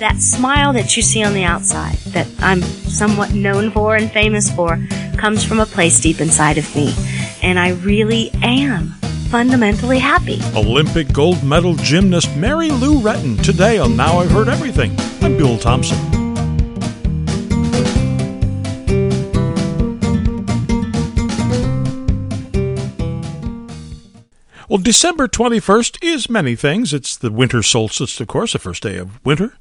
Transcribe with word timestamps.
That 0.00 0.22
smile 0.22 0.72
that 0.72 0.96
you 0.96 1.02
see 1.02 1.22
on 1.22 1.34
the 1.34 1.44
outside, 1.44 1.98
that 2.14 2.26
I'm 2.38 2.62
somewhat 2.62 3.34
known 3.34 3.70
for 3.70 3.96
and 3.96 4.10
famous 4.10 4.50
for, 4.50 4.82
comes 5.18 5.44
from 5.44 5.60
a 5.60 5.66
place 5.66 6.00
deep 6.00 6.22
inside 6.22 6.56
of 6.56 6.74
me. 6.74 6.94
And 7.42 7.58
I 7.58 7.72
really 7.72 8.30
am 8.42 8.92
fundamentally 9.28 9.98
happy. 9.98 10.40
Olympic 10.56 11.12
gold 11.12 11.44
medal 11.44 11.74
gymnast 11.74 12.34
Mary 12.34 12.70
Lou 12.70 13.02
Retton 13.02 13.42
today 13.44 13.76
on 13.76 13.94
Now 13.94 14.20
I've 14.20 14.30
Heard 14.30 14.48
Everything. 14.48 14.98
I'm 15.20 15.36
Bill 15.36 15.58
Thompson. 15.58 15.98
Well, 24.66 24.78
December 24.78 25.28
21st 25.28 25.98
is 26.02 26.30
many 26.30 26.56
things. 26.56 26.94
It's 26.94 27.18
the 27.18 27.30
winter 27.30 27.62
solstice, 27.62 28.18
of 28.18 28.28
course, 28.28 28.54
the 28.54 28.58
first 28.58 28.82
day 28.82 28.96
of 28.96 29.22
winter. 29.26 29.58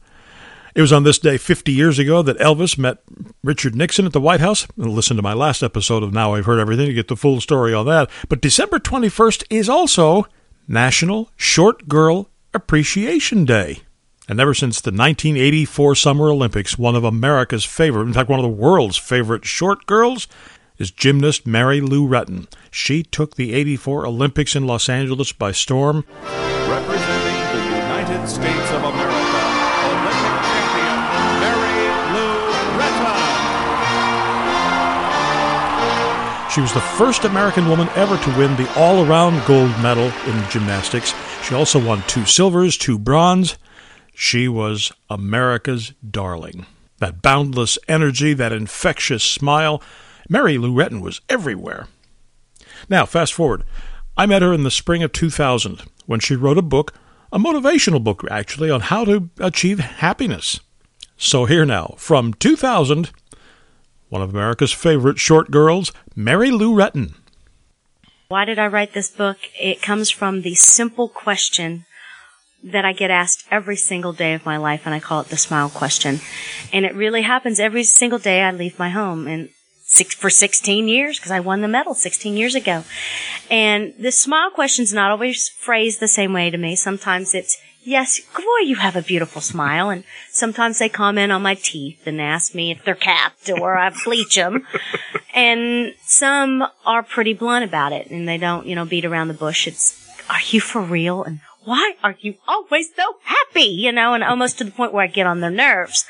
It 0.79 0.81
was 0.81 0.93
on 0.93 1.03
this 1.03 1.19
day 1.19 1.37
50 1.37 1.73
years 1.73 1.99
ago 1.99 2.21
that 2.21 2.37
Elvis 2.37 2.77
met 2.77 2.99
Richard 3.43 3.75
Nixon 3.75 4.05
at 4.05 4.13
the 4.13 4.21
White 4.21 4.39
House. 4.39 4.65
Listen 4.77 5.17
to 5.17 5.21
my 5.21 5.33
last 5.33 5.61
episode 5.61 6.03
of 6.03 6.13
Now 6.13 6.35
I've 6.35 6.45
Heard 6.45 6.57
Everything 6.57 6.85
to 6.85 6.93
get 6.93 7.09
the 7.09 7.17
full 7.17 7.41
story 7.41 7.73
on 7.73 7.85
that. 7.87 8.09
But 8.29 8.39
December 8.39 8.79
21st 8.79 9.43
is 9.49 9.67
also 9.67 10.25
National 10.69 11.31
Short 11.35 11.89
Girl 11.89 12.29
Appreciation 12.53 13.43
Day. 13.43 13.81
And 14.29 14.39
ever 14.39 14.53
since 14.53 14.79
the 14.79 14.91
1984 14.91 15.95
Summer 15.95 16.29
Olympics, 16.29 16.77
one 16.77 16.95
of 16.95 17.03
America's 17.03 17.65
favorite, 17.65 18.07
in 18.07 18.13
fact, 18.13 18.29
one 18.29 18.39
of 18.39 18.43
the 18.43 18.49
world's 18.49 18.95
favorite 18.95 19.43
short 19.43 19.85
girls, 19.85 20.29
is 20.77 20.91
gymnast 20.91 21.45
Mary 21.45 21.81
Lou 21.81 22.07
Retton. 22.07 22.47
She 22.71 23.03
took 23.03 23.35
the 23.35 23.53
84 23.53 24.05
Olympics 24.05 24.55
in 24.55 24.65
Los 24.65 24.87
Angeles 24.87 25.33
by 25.33 25.51
storm. 25.51 26.05
Representing 26.23 27.59
the 27.59 27.65
United 27.65 28.29
States 28.29 28.71
of 28.71 28.83
America, 28.85 29.18
She 36.59 36.63
was 36.63 36.73
the 36.73 36.81
first 36.81 37.23
American 37.23 37.69
woman 37.69 37.87
ever 37.95 38.17
to 38.17 38.37
win 38.37 38.53
the 38.57 38.69
all 38.77 39.05
around 39.05 39.47
gold 39.47 39.71
medal 39.79 40.11
in 40.27 40.49
gymnastics. 40.49 41.13
She 41.41 41.55
also 41.55 41.79
won 41.79 42.03
two 42.05 42.25
silvers, 42.25 42.75
two 42.75 42.99
bronze. 42.99 43.57
She 44.13 44.49
was 44.49 44.91
America's 45.09 45.93
darling. 46.05 46.65
That 46.97 47.21
boundless 47.21 47.79
energy, 47.87 48.33
that 48.33 48.51
infectious 48.51 49.23
smile, 49.23 49.81
Mary 50.27 50.57
Lou 50.57 50.73
Retton 50.73 50.99
was 50.99 51.21
everywhere. 51.29 51.87
Now, 52.89 53.05
fast 53.05 53.33
forward. 53.33 53.63
I 54.17 54.25
met 54.25 54.41
her 54.41 54.51
in 54.51 54.63
the 54.63 54.69
spring 54.69 55.01
of 55.01 55.13
2000 55.13 55.83
when 56.07 56.19
she 56.19 56.35
wrote 56.35 56.57
a 56.57 56.61
book, 56.61 56.93
a 57.31 57.39
motivational 57.39 58.03
book 58.03 58.25
actually, 58.29 58.69
on 58.69 58.81
how 58.81 59.05
to 59.05 59.29
achieve 59.39 59.79
happiness. 59.79 60.59
So 61.15 61.45
here 61.45 61.63
now, 61.63 61.93
from 61.97 62.33
2000, 62.33 63.11
one 64.09 64.21
of 64.21 64.29
America's 64.29 64.73
favorite 64.73 65.19
short 65.19 65.51
girls, 65.51 65.91
Mary 66.15 66.51
Lou 66.51 66.73
Retton. 66.73 67.13
Why 68.27 68.45
did 68.45 68.59
I 68.59 68.67
write 68.67 68.93
this 68.93 69.09
book? 69.09 69.37
It 69.59 69.81
comes 69.81 70.09
from 70.09 70.41
the 70.41 70.55
simple 70.55 71.09
question 71.09 71.85
that 72.63 72.85
I 72.85 72.93
get 72.93 73.09
asked 73.09 73.45
every 73.49 73.75
single 73.75 74.13
day 74.13 74.33
of 74.33 74.45
my 74.45 74.57
life, 74.57 74.81
and 74.85 74.93
I 74.93 74.99
call 74.99 75.21
it 75.21 75.29
the 75.29 75.37
smile 75.37 75.69
question. 75.69 76.19
And 76.73 76.85
it 76.85 76.93
really 76.93 77.21
happens 77.21 77.59
every 77.59 77.83
single 77.83 78.19
day 78.19 78.41
I 78.41 78.51
leave 78.51 78.77
my 78.77 78.89
home. 78.89 79.27
And 79.27 79.49
six, 79.89 80.13
for 80.13 80.29
16 80.29 80.87
years 80.87 81.17
because 81.17 81.31
I 81.31 81.39
won 81.39 81.61
the 81.61 81.67
medal 81.67 81.95
16 81.95 82.37
years 82.37 82.55
ago. 82.55 82.83
And 83.49 83.93
the 83.97 84.11
smile 84.11 84.51
question's 84.51 84.93
not 84.93 85.09
always 85.09 85.49
phrased 85.49 85.99
the 85.99 86.07
same 86.07 86.31
way 86.31 86.51
to 86.51 86.57
me. 86.57 86.75
Sometimes 86.75 87.33
it's, 87.33 87.57
yes, 87.89 88.19
boy, 88.19 88.59
you 88.65 88.75
have 88.75 88.95
a 88.95 89.01
beautiful 89.01 89.41
smile. 89.41 89.89
And 89.89 90.03
sometimes 90.29 90.77
they 90.77 90.89
comment 90.89 91.31
on 91.31 91.41
my 91.41 91.55
teeth 91.55 92.05
and 92.05 92.21
ask 92.21 92.53
me 92.53 92.71
if 92.71 92.83
they're 92.83 92.95
capped 92.95 93.49
or 93.49 93.77
I 93.77 93.91
bleach 94.05 94.35
them. 94.35 94.67
and 95.33 95.93
some 96.03 96.65
are 96.85 97.03
pretty 97.03 97.33
blunt 97.33 97.65
about 97.65 97.91
it 97.91 98.09
and 98.09 98.27
they 98.27 98.37
don't, 98.37 98.67
you 98.67 98.75
know, 98.75 98.85
beat 98.85 99.05
around 99.05 99.27
the 99.27 99.33
bush. 99.33 99.67
It's, 99.67 100.07
are 100.29 100.41
you 100.49 100.61
for 100.61 100.81
real? 100.81 101.23
And 101.23 101.39
why 101.63 101.95
are 102.03 102.15
you 102.19 102.35
always 102.47 102.93
so 102.95 103.15
happy? 103.23 103.69
You 103.69 103.91
know, 103.91 104.13
and 104.13 104.23
almost 104.23 104.59
to 104.59 104.63
the 104.63 104.71
point 104.71 104.93
where 104.93 105.03
I 105.03 105.07
get 105.07 105.27
on 105.27 105.41
their 105.41 105.49
nerves. 105.49 106.05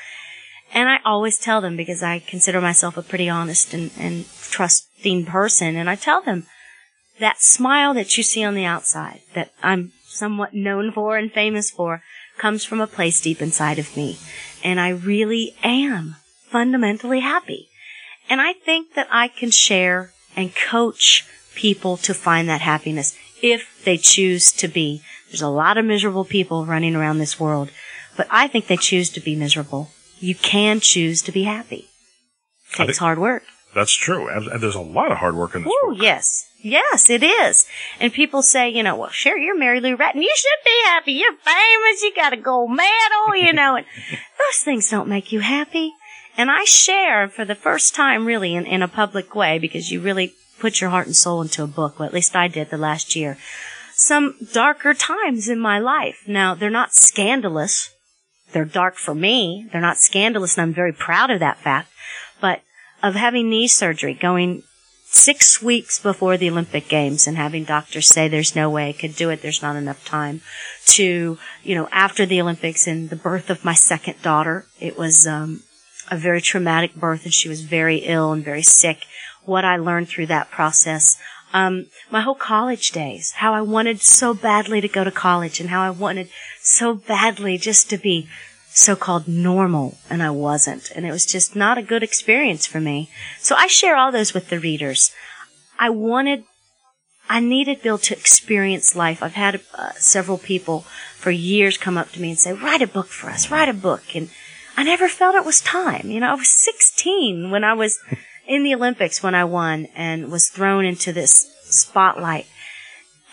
And 0.71 0.87
I 0.87 0.99
always 1.03 1.39
tell 1.39 1.61
them 1.61 1.75
because 1.75 2.03
I 2.03 2.19
consider 2.19 2.61
myself 2.61 2.95
a 2.97 3.01
pretty 3.01 3.27
honest 3.27 3.73
and, 3.73 3.89
and 3.97 4.25
trusting 4.41 5.25
person. 5.25 5.75
And 5.75 5.89
I 5.89 5.95
tell 5.95 6.21
them 6.21 6.45
that 7.19 7.41
smile 7.41 7.93
that 7.95 8.17
you 8.17 8.23
see 8.23 8.43
on 8.43 8.53
the 8.53 8.65
outside, 8.65 9.21
that 9.33 9.51
I'm 9.63 9.93
somewhat 10.09 10.53
known 10.53 10.91
for 10.91 11.17
and 11.17 11.31
famous 11.31 11.69
for, 11.69 12.01
comes 12.37 12.65
from 12.65 12.81
a 12.81 12.87
place 12.87 13.21
deep 13.21 13.41
inside 13.41 13.79
of 13.79 13.95
me. 13.95 14.17
And 14.63 14.79
I 14.79 14.89
really 14.89 15.55
am 15.63 16.15
fundamentally 16.49 17.21
happy. 17.21 17.69
And 18.29 18.41
I 18.41 18.53
think 18.53 18.93
that 18.95 19.07
I 19.11 19.27
can 19.27 19.51
share 19.51 20.11
and 20.35 20.55
coach 20.55 21.25
people 21.55 21.97
to 21.97 22.13
find 22.13 22.47
that 22.49 22.61
happiness 22.61 23.15
if 23.41 23.83
they 23.83 23.97
choose 23.97 24.51
to 24.53 24.67
be. 24.67 25.01
There's 25.29 25.41
a 25.41 25.47
lot 25.47 25.77
of 25.77 25.85
miserable 25.85 26.25
people 26.25 26.65
running 26.65 26.95
around 26.95 27.17
this 27.19 27.39
world, 27.39 27.71
but 28.17 28.27
I 28.29 28.47
think 28.47 28.67
they 28.67 28.77
choose 28.77 29.09
to 29.11 29.19
be 29.19 29.35
miserable 29.35 29.89
you 30.19 30.35
can 30.35 30.79
choose 30.79 31.21
to 31.23 31.31
be 31.31 31.43
happy. 31.43 31.87
It 32.71 32.75
Takes 32.75 32.77
think- 32.77 32.97
hard 32.97 33.19
work. 33.19 33.43
That's 33.73 33.93
true. 33.93 34.27
And, 34.27 34.47
and 34.47 34.61
there's 34.61 34.75
a 34.75 34.81
lot 34.81 35.11
of 35.11 35.19
hard 35.19 35.35
work 35.35 35.55
in 35.55 35.63
this 35.63 35.71
Oh, 35.73 35.95
yes. 35.97 36.45
Yes, 36.61 37.09
it 37.09 37.23
is. 37.23 37.65
And 37.99 38.11
people 38.11 38.41
say, 38.41 38.69
you 38.69 38.83
know, 38.83 38.95
well, 38.95 39.09
sure, 39.09 39.37
you're 39.37 39.57
Mary 39.57 39.79
Lou 39.79 39.95
Retton. 39.95 40.21
You 40.21 40.33
should 40.35 40.65
be 40.65 40.81
happy. 40.85 41.11
You're 41.13 41.33
famous. 41.33 42.01
You 42.01 42.13
got 42.13 42.33
a 42.33 42.37
gold 42.37 42.71
medal, 42.71 43.35
you 43.35 43.53
know, 43.53 43.75
and 43.77 43.85
those 44.11 44.63
things 44.63 44.89
don't 44.89 45.07
make 45.07 45.31
you 45.31 45.39
happy. 45.39 45.93
And 46.37 46.51
I 46.51 46.63
share 46.65 47.29
for 47.29 47.45
the 47.45 47.55
first 47.55 47.95
time 47.95 48.25
really 48.25 48.55
in, 48.55 48.65
in 48.65 48.81
a 48.81 48.87
public 48.87 49.35
way 49.35 49.59
because 49.59 49.91
you 49.91 50.01
really 50.01 50.33
put 50.59 50.81
your 50.81 50.89
heart 50.89 51.05
and 51.05 51.15
soul 51.15 51.41
into 51.41 51.63
a 51.63 51.67
book. 51.67 51.99
Well, 51.99 52.07
at 52.07 52.13
least 52.13 52.35
I 52.35 52.47
did 52.47 52.69
the 52.69 52.77
last 52.77 53.15
year. 53.15 53.37
Some 53.93 54.35
darker 54.53 54.93
times 54.93 55.47
in 55.47 55.59
my 55.59 55.79
life. 55.79 56.23
Now, 56.27 56.55
they're 56.55 56.69
not 56.69 56.93
scandalous. 56.93 57.93
They're 58.51 58.65
dark 58.65 58.95
for 58.95 59.15
me. 59.15 59.67
They're 59.71 59.81
not 59.81 59.97
scandalous 59.97 60.57
and 60.57 60.63
I'm 60.63 60.73
very 60.73 60.93
proud 60.93 61.29
of 61.29 61.39
that 61.39 61.57
fact. 61.57 61.89
But 62.41 62.61
of 63.01 63.15
having 63.15 63.49
knee 63.49 63.67
surgery, 63.67 64.13
going 64.13 64.63
six 65.11 65.61
weeks 65.61 65.97
before 65.97 66.37
the 66.37 66.49
Olympic 66.49 66.87
Games 66.87 67.25
and 67.25 67.35
having 67.35 67.63
doctors 67.63 68.07
say 68.07 68.27
there's 68.27 68.55
no 68.55 68.69
way 68.69 68.89
I 68.89 68.93
could 68.93 69.15
do 69.15 69.31
it, 69.31 69.41
there's 69.41 69.61
not 69.61 69.75
enough 69.75 70.05
time, 70.05 70.41
to, 70.85 71.37
you 71.63 71.75
know, 71.75 71.89
after 71.91 72.25
the 72.25 72.39
Olympics 72.39 72.85
and 72.85 73.09
the 73.09 73.15
birth 73.15 73.49
of 73.49 73.65
my 73.65 73.73
second 73.73 74.21
daughter, 74.21 74.67
it 74.79 74.97
was 74.97 75.25
um, 75.25 75.63
a 76.11 76.17
very 76.17 76.41
traumatic 76.41 76.93
birth 76.95 77.25
and 77.25 77.33
she 77.33 77.49
was 77.49 77.61
very 77.61 77.97
ill 77.97 78.31
and 78.31 78.45
very 78.45 78.61
sick. 78.61 79.05
What 79.45 79.65
I 79.65 79.77
learned 79.77 80.09
through 80.09 80.27
that 80.27 80.51
process. 80.51 81.17
Um, 81.51 81.87
my 82.11 82.21
whole 82.21 82.35
college 82.35 82.91
days, 82.91 83.31
how 83.37 83.55
I 83.55 83.61
wanted 83.61 84.01
so 84.01 84.35
badly 84.35 84.81
to 84.81 84.87
go 84.87 85.03
to 85.03 85.11
college 85.11 85.59
and 85.59 85.71
how 85.71 85.81
I 85.81 85.89
wanted 85.89 86.29
so 86.61 86.93
badly 86.93 87.57
just 87.57 87.89
to 87.89 87.97
be 87.97 88.27
so-called 88.79 89.27
normal 89.27 89.97
and 90.09 90.23
I 90.23 90.29
wasn't. 90.29 90.91
And 90.91 91.05
it 91.05 91.11
was 91.11 91.25
just 91.25 91.55
not 91.55 91.77
a 91.77 91.83
good 91.83 92.03
experience 92.03 92.65
for 92.65 92.79
me. 92.79 93.09
So 93.39 93.55
I 93.55 93.67
share 93.67 93.95
all 93.95 94.11
those 94.11 94.33
with 94.33 94.49
the 94.49 94.59
readers. 94.59 95.11
I 95.77 95.89
wanted, 95.89 96.43
I 97.29 97.39
needed 97.41 97.81
Bill 97.81 97.97
to 97.99 98.15
experience 98.15 98.95
life. 98.95 99.21
I've 99.21 99.33
had 99.33 99.61
uh, 99.75 99.91
several 99.93 100.37
people 100.37 100.81
for 101.15 101.31
years 101.31 101.77
come 101.77 101.97
up 101.97 102.11
to 102.11 102.21
me 102.21 102.29
and 102.29 102.39
say, 102.39 102.53
write 102.53 102.81
a 102.81 102.87
book 102.87 103.07
for 103.07 103.29
us, 103.29 103.51
write 103.51 103.69
a 103.69 103.73
book. 103.73 104.15
And 104.15 104.29
I 104.77 104.83
never 104.83 105.09
felt 105.09 105.35
it 105.35 105.45
was 105.45 105.61
time. 105.61 106.09
You 106.09 106.21
know, 106.21 106.31
I 106.31 106.35
was 106.35 106.49
16 106.49 107.51
when 107.51 107.63
I 107.63 107.73
was 107.73 107.99
in 108.47 108.63
the 108.63 108.73
Olympics 108.73 109.21
when 109.21 109.35
I 109.35 109.43
won 109.43 109.87
and 109.95 110.31
was 110.31 110.49
thrown 110.49 110.85
into 110.85 111.11
this 111.11 111.51
spotlight. 111.63 112.47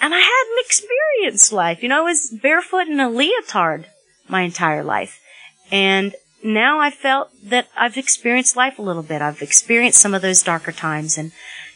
And 0.00 0.12
I 0.12 0.18
hadn't 0.18 0.66
experienced 0.66 1.52
life. 1.52 1.82
You 1.82 1.88
know, 1.88 2.00
I 2.00 2.10
was 2.10 2.36
barefoot 2.42 2.88
in 2.88 3.00
a 3.00 3.08
leotard 3.08 3.86
my 4.28 4.42
entire 4.42 4.84
life. 4.84 5.20
And 5.70 6.14
now 6.42 6.78
I 6.78 6.90
felt 6.90 7.30
that 7.42 7.68
I've 7.76 7.96
experienced 7.96 8.56
life 8.56 8.78
a 8.78 8.82
little 8.82 9.02
bit. 9.02 9.22
I've 9.22 9.42
experienced 9.42 10.00
some 10.00 10.14
of 10.14 10.22
those 10.22 10.42
darker 10.42 10.72
times 10.72 11.18
and 11.18 11.32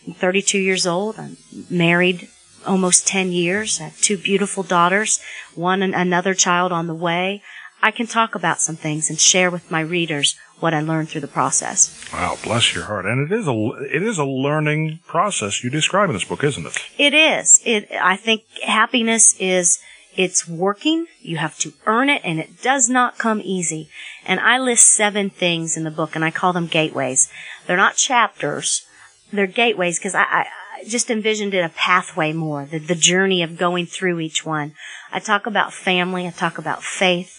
I'm 0.06 0.14
32 0.14 0.58
years 0.58 0.86
old. 0.86 1.18
I'm 1.18 1.36
married 1.68 2.28
almost 2.66 3.06
10 3.06 3.32
years. 3.32 3.80
I 3.80 3.84
have 3.84 4.00
two 4.00 4.18
beautiful 4.18 4.62
daughters, 4.62 5.20
one 5.54 5.82
and 5.82 5.94
another 5.94 6.34
child 6.34 6.72
on 6.72 6.86
the 6.86 6.94
way. 6.94 7.42
I 7.82 7.90
can 7.90 8.06
talk 8.06 8.34
about 8.34 8.60
some 8.60 8.76
things 8.76 9.08
and 9.08 9.18
share 9.18 9.50
with 9.50 9.70
my 9.70 9.80
readers 9.80 10.36
what 10.60 10.74
I 10.74 10.80
learned 10.80 11.08
through 11.08 11.22
the 11.22 11.28
process. 11.28 12.08
Wow, 12.12 12.36
bless 12.42 12.74
your 12.74 12.84
heart. 12.84 13.06
And 13.06 13.30
it 13.30 13.34
is 13.34 13.48
a 13.48 13.70
it 13.90 14.02
is 14.02 14.18
a 14.18 14.24
learning 14.24 15.00
process 15.06 15.64
you 15.64 15.70
describe 15.70 16.10
in 16.10 16.14
this 16.14 16.24
book, 16.24 16.44
isn't 16.44 16.66
it? 16.66 16.78
It 16.98 17.14
is. 17.14 17.60
It, 17.64 17.88
I 17.92 18.16
think 18.16 18.42
happiness 18.62 19.34
is, 19.40 19.78
it's 20.16 20.48
working. 20.48 21.06
You 21.20 21.38
have 21.38 21.58
to 21.58 21.72
earn 21.86 22.08
it 22.08 22.22
and 22.24 22.38
it 22.40 22.62
does 22.62 22.88
not 22.88 23.18
come 23.18 23.40
easy. 23.42 23.88
And 24.26 24.40
I 24.40 24.58
list 24.58 24.88
seven 24.88 25.30
things 25.30 25.76
in 25.76 25.84
the 25.84 25.90
book 25.90 26.14
and 26.16 26.24
I 26.24 26.30
call 26.30 26.52
them 26.52 26.66
gateways. 26.66 27.30
They're 27.66 27.76
not 27.76 27.96
chapters. 27.96 28.86
They're 29.32 29.46
gateways 29.46 29.98
because 29.98 30.14
I, 30.14 30.22
I, 30.22 30.46
I 30.80 30.84
just 30.84 31.10
envisioned 31.10 31.54
it 31.54 31.64
a 31.64 31.68
pathway 31.70 32.32
more, 32.32 32.66
the, 32.66 32.78
the 32.78 32.94
journey 32.94 33.42
of 33.42 33.56
going 33.58 33.86
through 33.86 34.20
each 34.20 34.44
one. 34.44 34.74
I 35.12 35.20
talk 35.20 35.46
about 35.46 35.72
family. 35.72 36.26
I 36.26 36.30
talk 36.30 36.58
about 36.58 36.82
faith. 36.82 37.36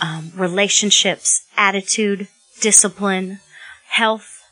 um, 0.00 0.32
relationships, 0.36 1.44
attitude, 1.56 2.28
discipline, 2.60 3.40
health, 3.88 4.44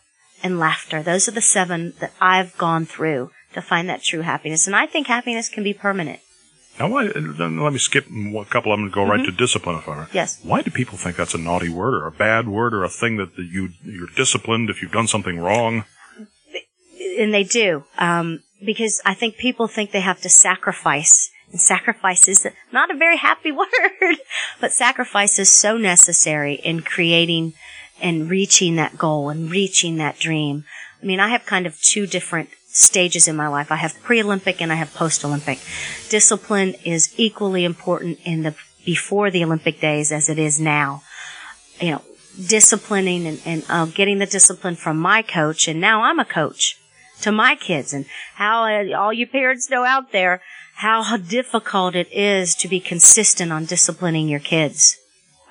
and 0.43 0.59
laughter. 0.59 1.03
Those 1.03 1.29
are 1.29 1.33
the 1.33 1.41
seven 1.41 1.95
that 2.01 2.13
I've 2.21 2.57
gone 2.59 2.85
through 2.87 3.31
to 3.55 3.63
find 3.63 3.89
that 3.89 4.03
true 4.03 4.23
happiness. 4.23 4.67
And 4.67 4.77
I 4.77 4.87
think 4.87 5.07
happiness 5.07 5.49
can 5.49 5.63
be 5.65 5.73
permanent. 5.75 6.21
Now, 6.79 6.89
why, 6.89 7.09
then 7.09 7.59
let 7.59 7.73
me 7.73 7.79
skip 7.79 8.07
a 8.07 8.45
couple 8.45 8.73
of 8.73 8.79
them 8.79 8.85
and 8.85 8.93
go 8.93 9.05
right 9.05 9.25
to 9.25 9.33
discipline, 9.33 9.77
if 9.77 9.89
I 9.89 9.97
may. 9.97 10.03
Mm-hmm. 10.03 10.17
Yes. 10.17 10.41
Why 10.43 10.61
do 10.61 10.71
people 10.71 10.99
think 10.99 11.17
that's 11.17 11.35
a 11.35 11.39
naughty 11.39 11.71
word 11.71 11.95
or 11.95 12.07
a 12.07 12.13
bad 12.13 12.49
word 12.49 12.75
or 12.75 12.85
a 12.85 12.89
thing 12.91 13.17
that 13.17 13.37
that 13.37 13.47
you 13.47 13.71
you're 13.83 14.09
disciplined 14.15 14.69
if 14.69 14.83
you've 14.83 14.93
done 14.93 15.07
something 15.07 15.39
wrong? 15.39 15.85
and 17.19 17.33
they 17.33 17.45
do 17.45 17.85
um, 17.99 18.43
because 18.65 19.01
I 19.05 19.15
think 19.15 19.37
people 19.37 19.69
think 19.69 19.91
they 19.91 20.01
have 20.01 20.21
to 20.23 20.29
sacrifice, 20.29 21.31
and 21.51 21.61
sacrifice 21.61 22.29
is 22.29 22.47
not 22.73 22.91
a 22.91 22.97
very 22.97 23.17
happy 23.17 23.53
word, 23.53 24.17
but 24.61 24.73
sacrifice 24.73 25.39
is 25.39 25.51
so 25.51 25.77
necessary 25.77 26.55
in 26.55 26.83
creating 26.83 27.55
and 28.01 28.29
reaching 28.29 28.77
that 28.77 28.99
goal 28.99 29.31
and 29.31 29.51
reaching 29.51 29.97
that 29.97 30.19
dream. 30.19 30.65
I 31.03 31.07
mean, 31.07 31.21
I 31.21 31.29
have 31.29 31.47
kind 31.47 31.67
of 31.67 31.81
two 31.81 32.07
different 32.07 32.51
stages 32.77 33.27
in 33.27 33.37
my 33.37 33.49
life. 33.49 33.73
I 33.73 33.77
have 33.77 34.01
pre-Olympic 34.03 34.61
and 34.61 34.71
I 34.71 34.77
have 34.77 34.93
post-Olympic. 34.93 35.59
Discipline 36.09 36.75
is 36.85 37.15
equally 37.17 37.65
important 37.65 38.19
in 38.25 38.43
the 38.43 38.55
before 38.85 39.31
the 39.31 39.43
Olympic 39.43 39.81
days 39.81 40.13
as 40.13 40.29
it 40.29 40.39
is 40.39 40.61
now. 40.61 41.03
You 41.81 41.93
know, 41.93 42.03
disciplining 42.47 43.27
and, 43.27 43.41
and 43.45 43.65
uh, 43.69 43.87
getting 43.87 44.19
the 44.19 44.27
discipline 44.27 44.77
from 44.77 44.99
my 44.99 45.23
coach, 45.23 45.69
and 45.69 45.81
now 45.81 46.03
I'm 46.03 46.19
a 46.19 46.25
coach 46.25 46.79
to 47.23 47.33
my 47.33 47.57
kids, 47.57 47.93
and 47.93 48.07
how 48.35 48.65
uh, 48.65 48.97
all 48.97 49.13
you 49.13 49.27
parents 49.27 49.71
know 49.71 49.85
out 49.85 50.13
there 50.13 50.43
how 50.77 51.17
difficult 51.17 51.95
it 51.95 52.13
is 52.13 52.55
to 52.55 52.69
be 52.69 52.79
consistent 52.79 53.51
on 53.51 53.65
disciplining 53.65 54.29
your 54.29 54.41
kids. 54.41 54.99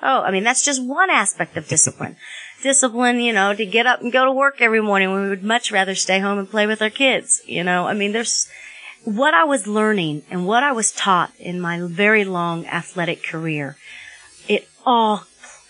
Oh, 0.00 0.22
I 0.22 0.30
mean 0.30 0.44
that's 0.44 0.64
just 0.64 0.82
one 0.82 1.10
aspect 1.10 1.56
of 1.56 1.68
discipline. 1.68 2.16
discipline, 2.66 3.20
you 3.20 3.32
know, 3.32 3.54
to 3.54 3.64
get 3.64 3.86
up 3.86 4.00
and 4.02 4.12
go 4.12 4.24
to 4.24 4.32
work 4.32 4.60
every 4.60 4.82
morning 4.82 5.12
when 5.12 5.22
we 5.22 5.28
would 5.30 5.44
much 5.44 5.70
rather 5.70 5.94
stay 5.94 6.18
home 6.18 6.38
and 6.38 6.50
play 6.50 6.66
with 6.66 6.82
our 6.82 6.90
kids. 6.90 7.40
You 7.46 7.62
know, 7.64 7.86
I 7.86 7.94
mean 7.94 8.12
there's 8.12 8.48
what 9.04 9.34
I 9.34 9.44
was 9.44 9.66
learning 9.66 10.22
and 10.30 10.46
what 10.46 10.62
I 10.64 10.72
was 10.72 10.90
taught 10.92 11.30
in 11.38 11.60
my 11.60 11.80
very 11.80 12.24
long 12.24 12.66
athletic 12.66 13.22
career. 13.22 13.76
It 14.48 14.68
all 14.84 15.24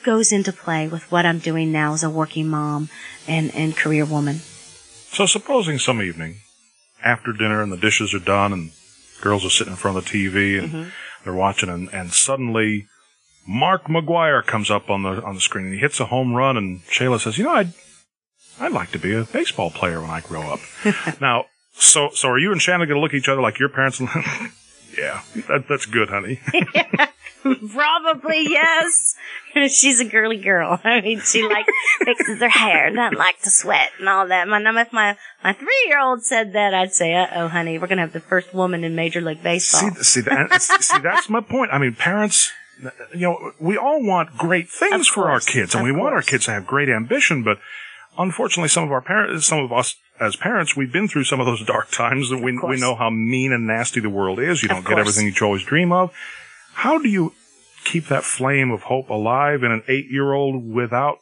goes 0.04 0.32
into 0.32 0.52
play 0.52 0.88
with 0.88 1.10
what 1.12 1.26
I'm 1.26 1.38
doing 1.38 1.70
now 1.72 1.92
as 1.92 2.02
a 2.02 2.08
working 2.10 2.48
mom 2.48 2.88
and, 3.28 3.54
and 3.54 3.76
career 3.76 4.04
woman. 4.06 4.36
So, 5.16 5.26
supposing 5.26 5.78
some 5.78 6.00
evening, 6.00 6.36
after 7.04 7.32
dinner 7.32 7.60
and 7.62 7.70
the 7.72 7.76
dishes 7.76 8.14
are 8.14 8.18
done 8.24 8.52
and 8.52 8.70
girls 9.20 9.44
are 9.44 9.50
sitting 9.50 9.72
in 9.72 9.76
front 9.78 9.96
of 9.98 10.04
the 10.04 10.10
TV 10.10 10.58
and 10.58 10.68
Mm-hmm. 10.72 10.88
they're 11.24 11.34
watching, 11.34 11.68
and, 11.68 11.88
and 11.92 12.12
suddenly 12.12 12.86
Mark 13.46 13.84
McGwire 13.84 14.44
comes 14.44 14.70
up 14.70 14.90
on 14.90 15.02
the 15.02 15.22
on 15.22 15.34
the 15.34 15.40
screen 15.40 15.66
and 15.66 15.74
he 15.74 15.80
hits 15.80 16.00
a 16.00 16.06
home 16.06 16.34
run, 16.34 16.56
and 16.56 16.82
Shayla 16.84 17.20
says, 17.20 17.38
"You 17.38 17.44
know, 17.44 17.52
I'd 17.52 17.72
I'd 18.58 18.72
like 18.72 18.90
to 18.92 18.98
be 18.98 19.14
a 19.14 19.24
baseball 19.24 19.70
player 19.70 20.00
when 20.00 20.10
I 20.10 20.20
grow 20.20 20.42
up." 20.42 20.60
now, 21.20 21.46
so 21.74 22.10
so 22.12 22.28
are 22.28 22.38
you 22.38 22.52
and 22.52 22.60
Shannon 22.60 22.88
going 22.88 22.96
to 22.96 23.00
look 23.00 23.12
at 23.12 23.18
each 23.18 23.28
other 23.28 23.40
like 23.40 23.58
your 23.58 23.68
parents? 23.68 24.00
yeah, 24.98 25.22
that, 25.48 25.66
that's 25.68 25.86
good, 25.86 26.08
honey. 26.08 26.40
Probably 27.72 28.42
yes. 28.48 29.14
She's 29.68 30.00
a 30.00 30.04
girly 30.04 30.38
girl. 30.38 30.80
I 30.82 31.00
mean, 31.00 31.20
she 31.20 31.46
like 31.46 31.66
fixes 32.04 32.40
her 32.40 32.48
hair, 32.48 32.90
doesn't 32.90 33.16
like 33.16 33.40
to 33.42 33.50
sweat 33.50 33.90
and 34.00 34.08
all 34.08 34.26
that. 34.26 34.48
My, 34.48 34.58
if 34.58 34.92
my 34.92 35.16
my 35.44 35.52
three 35.52 35.84
year 35.86 36.00
old 36.00 36.24
said 36.24 36.54
that, 36.54 36.74
I'd 36.74 36.92
say, 36.92 37.14
"Uh 37.14 37.26
oh, 37.34 37.48
honey, 37.48 37.78
we're 37.78 37.86
gonna 37.86 38.00
have 38.00 38.12
the 38.12 38.20
first 38.20 38.52
woman 38.52 38.82
in 38.82 38.96
Major 38.96 39.20
League 39.20 39.44
Baseball." 39.44 39.92
See, 39.94 40.02
see, 40.02 40.20
that, 40.22 40.60
see, 40.60 40.98
that's 40.98 41.30
my 41.30 41.40
point. 41.40 41.70
I 41.72 41.78
mean, 41.78 41.94
parents, 41.94 42.50
you 43.12 43.20
know, 43.20 43.52
we 43.58 43.76
all 43.76 44.04
want 44.04 44.36
great 44.36 44.68
things 44.68 45.08
for 45.08 45.30
our 45.30 45.40
kids, 45.40 45.74
and 45.74 45.86
of 45.86 45.94
we 45.94 45.98
want 45.98 46.14
our 46.14 46.22
kids 46.22 46.46
to 46.46 46.52
have 46.52 46.66
great 46.66 46.88
ambition. 46.88 47.42
But 47.42 47.58
unfortunately, 48.18 48.68
some 48.68 48.84
of 48.84 48.92
our 48.92 49.00
parents, 49.00 49.46
some 49.46 49.60
of 49.60 49.72
us 49.72 49.96
as 50.18 50.36
parents, 50.36 50.76
we've 50.76 50.92
been 50.92 51.08
through 51.08 51.24
some 51.24 51.40
of 51.40 51.46
those 51.46 51.64
dark 51.66 51.90
times, 51.90 52.30
and 52.30 52.42
we 52.42 52.58
we 52.58 52.78
know 52.78 52.94
how 52.94 53.10
mean 53.10 53.52
and 53.52 53.66
nasty 53.66 54.00
the 54.00 54.10
world 54.10 54.38
is. 54.38 54.62
You 54.62 54.68
Of 54.68 54.76
don't 54.76 54.86
get 54.86 54.98
everything 54.98 55.26
you 55.26 55.46
always 55.46 55.64
dream 55.64 55.92
of. 55.92 56.12
How 56.74 56.98
do 56.98 57.08
you 57.08 57.32
keep 57.84 58.06
that 58.08 58.24
flame 58.24 58.70
of 58.70 58.82
hope 58.82 59.08
alive 59.08 59.62
in 59.62 59.72
an 59.72 59.82
eight-year-old 59.88 60.70
without? 60.70 61.20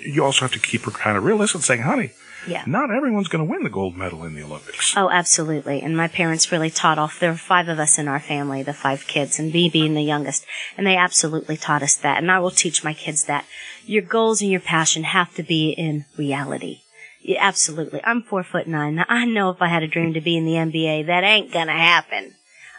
You 0.00 0.24
also 0.24 0.42
have 0.42 0.52
to 0.52 0.58
keep 0.58 0.82
her 0.82 0.90
kind 0.90 1.16
of 1.16 1.24
realistic, 1.24 1.62
saying, 1.62 1.82
"Honey, 1.82 2.12
yeah. 2.46 2.64
not 2.66 2.90
everyone's 2.90 3.28
going 3.28 3.44
to 3.44 3.50
win 3.50 3.62
the 3.62 3.70
gold 3.70 3.96
medal 3.96 4.24
in 4.24 4.34
the 4.34 4.42
Olympics." 4.42 4.96
Oh, 4.96 5.10
absolutely. 5.10 5.80
And 5.82 5.96
my 5.96 6.08
parents 6.08 6.52
really 6.52 6.70
taught 6.70 6.98
off. 6.98 7.18
There 7.18 7.30
were 7.30 7.36
five 7.36 7.68
of 7.68 7.78
us 7.78 7.98
in 7.98 8.08
our 8.08 8.20
family, 8.20 8.62
the 8.62 8.72
five 8.72 9.06
kids, 9.06 9.38
and 9.38 9.52
me 9.52 9.68
being 9.68 9.94
the 9.94 10.02
youngest. 10.02 10.44
And 10.76 10.86
they 10.86 10.96
absolutely 10.96 11.56
taught 11.56 11.82
us 11.82 11.96
that. 11.96 12.18
And 12.18 12.30
I 12.30 12.38
will 12.38 12.50
teach 12.50 12.84
my 12.84 12.94
kids 12.94 13.24
that. 13.24 13.46
Your 13.84 14.02
goals 14.02 14.42
and 14.42 14.50
your 14.50 14.60
passion 14.60 15.04
have 15.04 15.34
to 15.34 15.42
be 15.42 15.70
in 15.70 16.04
reality. 16.16 16.80
Yeah, 17.22 17.38
absolutely. 17.40 18.00
I'm 18.04 18.22
four 18.22 18.42
foot 18.42 18.66
nine. 18.66 18.96
Now, 18.96 19.06
I 19.08 19.24
know 19.24 19.50
if 19.50 19.62
I 19.62 19.68
had 19.68 19.82
a 19.82 19.88
dream 19.88 20.14
to 20.14 20.20
be 20.20 20.36
in 20.36 20.44
the 20.44 20.52
NBA, 20.52 21.06
that 21.06 21.24
ain't 21.24 21.52
gonna 21.52 21.72
happen. 21.72 22.34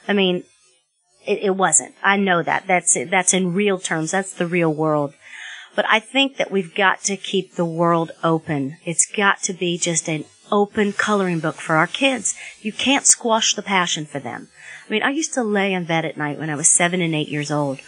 I 0.07 0.13
mean, 0.13 0.43
it, 1.25 1.39
it 1.43 1.55
wasn't. 1.55 1.95
I 2.03 2.17
know 2.17 2.43
that. 2.43 2.67
That's. 2.67 2.97
That's 3.09 3.33
in 3.33 3.53
real 3.53 3.79
terms. 3.79 4.11
That's 4.11 4.33
the 4.33 4.47
real 4.47 4.73
world. 4.73 5.13
But 5.75 5.85
I 5.89 5.99
think 5.99 6.37
that 6.37 6.51
we've 6.51 6.75
got 6.75 7.01
to 7.03 7.17
keep 7.17 7.55
the 7.55 7.65
world 7.65 8.11
open. 8.23 8.77
It's 8.85 9.05
got 9.05 9.41
to 9.43 9.53
be 9.53 9.77
just 9.77 10.07
an 10.07 10.25
open 10.51 10.93
coloring 10.93 11.39
book 11.39 11.55
for 11.55 11.75
our 11.75 11.87
kids. 11.87 12.35
You 12.61 12.71
can't 12.71 13.07
squash 13.07 13.55
the 13.55 13.63
passion 13.63 14.05
for 14.05 14.19
them. 14.19 14.49
I 14.87 14.91
mean, 14.91 15.03
I 15.03 15.09
used 15.09 15.33
to 15.33 15.43
lay 15.43 15.73
in 15.73 15.85
bed 15.85 16.05
at 16.05 16.17
night 16.17 16.37
when 16.37 16.49
I 16.49 16.55
was 16.55 16.67
seven 16.67 17.01
and 17.01 17.15
eight 17.15 17.29
years 17.29 17.49
old, 17.49 17.79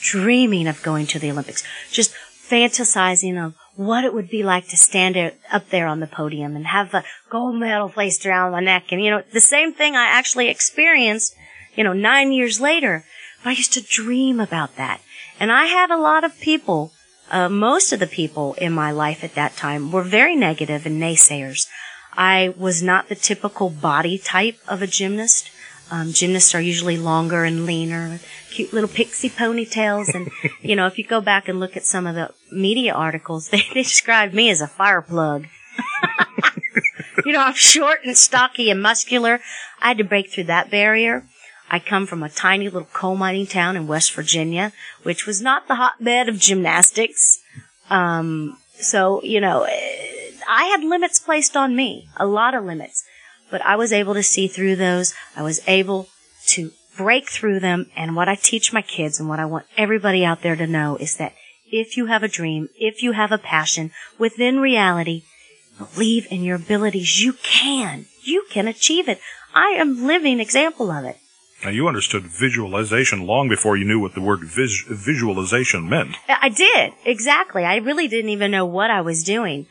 dreaming 0.00 0.68
of 0.68 0.82
going 0.82 1.06
to 1.06 1.18
the 1.18 1.30
Olympics, 1.30 1.64
just 1.90 2.14
fantasizing 2.48 3.44
of 3.44 3.54
what 3.74 4.04
it 4.04 4.12
would 4.12 4.28
be 4.28 4.42
like 4.42 4.68
to 4.68 4.76
stand 4.76 5.16
up 5.50 5.70
there 5.70 5.86
on 5.86 6.00
the 6.00 6.06
podium 6.06 6.54
and 6.54 6.66
have 6.66 6.92
a 6.92 7.04
gold 7.30 7.56
medal 7.56 7.88
placed 7.88 8.26
around 8.26 8.52
my 8.52 8.60
neck. 8.60 8.92
And, 8.92 9.02
you 9.02 9.10
know, 9.10 9.22
the 9.32 9.40
same 9.40 9.72
thing 9.72 9.96
I 9.96 10.04
actually 10.04 10.48
experienced, 10.48 11.34
you 11.74 11.82
know, 11.82 11.94
nine 11.94 12.30
years 12.32 12.60
later. 12.60 13.04
But 13.42 13.50
I 13.50 13.52
used 13.54 13.72
to 13.72 13.80
dream 13.80 14.38
about 14.38 14.76
that. 14.76 15.00
And 15.40 15.50
I 15.50 15.64
had 15.64 15.90
a 15.90 15.96
lot 15.96 16.24
of 16.24 16.38
people, 16.40 16.92
uh, 17.32 17.48
most 17.48 17.92
of 17.92 17.98
the 17.98 18.06
people 18.06 18.54
in 18.54 18.72
my 18.72 18.90
life 18.92 19.24
at 19.24 19.34
that 19.34 19.56
time 19.56 19.90
were 19.90 20.02
very 20.02 20.36
negative 20.36 20.86
and 20.86 21.02
naysayers. 21.02 21.66
I 22.12 22.54
was 22.58 22.82
not 22.82 23.08
the 23.08 23.14
typical 23.14 23.70
body 23.70 24.18
type 24.18 24.58
of 24.68 24.82
a 24.82 24.86
gymnast. 24.86 25.50
Um, 25.90 26.12
gymnasts 26.12 26.54
are 26.54 26.60
usually 26.60 26.96
longer 26.96 27.44
and 27.44 27.66
leaner, 27.66 28.20
cute 28.50 28.72
little 28.72 28.88
pixie 28.88 29.30
ponytails, 29.30 30.14
and 30.14 30.30
you 30.62 30.76
know 30.76 30.86
if 30.86 30.98
you 30.98 31.04
go 31.04 31.20
back 31.20 31.48
and 31.48 31.58
look 31.58 31.76
at 31.76 31.84
some 31.84 32.06
of 32.06 32.14
the 32.14 32.30
media 32.50 32.92
articles, 32.92 33.48
they, 33.50 33.62
they 33.74 33.82
describe 33.82 34.32
me 34.32 34.50
as 34.50 34.60
a 34.60 34.68
fire 34.68 35.02
plug. 35.02 35.46
you 37.24 37.32
know, 37.32 37.40
I'm 37.40 37.54
short 37.54 38.00
and 38.04 38.16
stocky 38.16 38.70
and 38.70 38.80
muscular. 38.80 39.40
I 39.80 39.88
had 39.88 39.98
to 39.98 40.04
break 40.04 40.30
through 40.30 40.44
that 40.44 40.70
barrier. 40.70 41.26
I 41.72 41.78
come 41.78 42.06
from 42.06 42.22
a 42.22 42.28
tiny 42.28 42.66
little 42.68 42.88
coal 42.92 43.16
mining 43.16 43.46
town 43.46 43.76
in 43.76 43.86
West 43.86 44.12
Virginia, 44.12 44.74
which 45.02 45.26
was 45.26 45.40
not 45.40 45.68
the 45.68 45.76
hotbed 45.76 46.28
of 46.28 46.38
gymnastics. 46.38 47.42
Um, 47.88 48.58
so, 48.74 49.22
you 49.22 49.40
know, 49.40 49.64
I 49.64 50.64
had 50.64 50.84
limits 50.84 51.18
placed 51.18 51.56
on 51.56 51.74
me, 51.74 52.08
a 52.18 52.26
lot 52.26 52.54
of 52.54 52.64
limits, 52.64 53.04
but 53.50 53.62
I 53.62 53.76
was 53.76 53.90
able 53.90 54.12
to 54.12 54.22
see 54.22 54.48
through 54.48 54.76
those. 54.76 55.14
I 55.34 55.42
was 55.42 55.66
able 55.66 56.08
to 56.48 56.72
break 56.98 57.30
through 57.30 57.60
them. 57.60 57.86
And 57.96 58.14
what 58.14 58.28
I 58.28 58.34
teach 58.34 58.74
my 58.74 58.82
kids 58.82 59.18
and 59.18 59.26
what 59.26 59.40
I 59.40 59.46
want 59.46 59.64
everybody 59.78 60.26
out 60.26 60.42
there 60.42 60.56
to 60.56 60.66
know 60.66 60.96
is 60.96 61.16
that 61.16 61.32
if 61.64 61.96
you 61.96 62.04
have 62.06 62.22
a 62.22 62.28
dream, 62.28 62.68
if 62.78 63.02
you 63.02 63.12
have 63.12 63.32
a 63.32 63.38
passion 63.38 63.92
within 64.18 64.60
reality, 64.60 65.22
believe 65.78 66.26
in 66.30 66.42
your 66.42 66.56
abilities. 66.56 67.22
You 67.22 67.32
can. 67.32 68.04
You 68.22 68.44
can 68.50 68.68
achieve 68.68 69.08
it. 69.08 69.20
I 69.54 69.68
am 69.70 70.06
living 70.06 70.38
example 70.38 70.90
of 70.90 71.06
it. 71.06 71.16
Now, 71.64 71.70
you 71.70 71.86
understood 71.86 72.24
visualization 72.24 73.24
long 73.26 73.48
before 73.48 73.76
you 73.76 73.84
knew 73.84 74.00
what 74.00 74.14
the 74.14 74.20
word 74.20 74.40
vis- 74.40 74.84
visualization 74.88 75.88
meant. 75.88 76.16
Uh, 76.28 76.36
I 76.40 76.48
did, 76.48 76.92
exactly. 77.04 77.64
I 77.64 77.76
really 77.76 78.08
didn't 78.08 78.30
even 78.30 78.50
know 78.50 78.66
what 78.66 78.90
I 78.90 79.00
was 79.00 79.22
doing. 79.22 79.66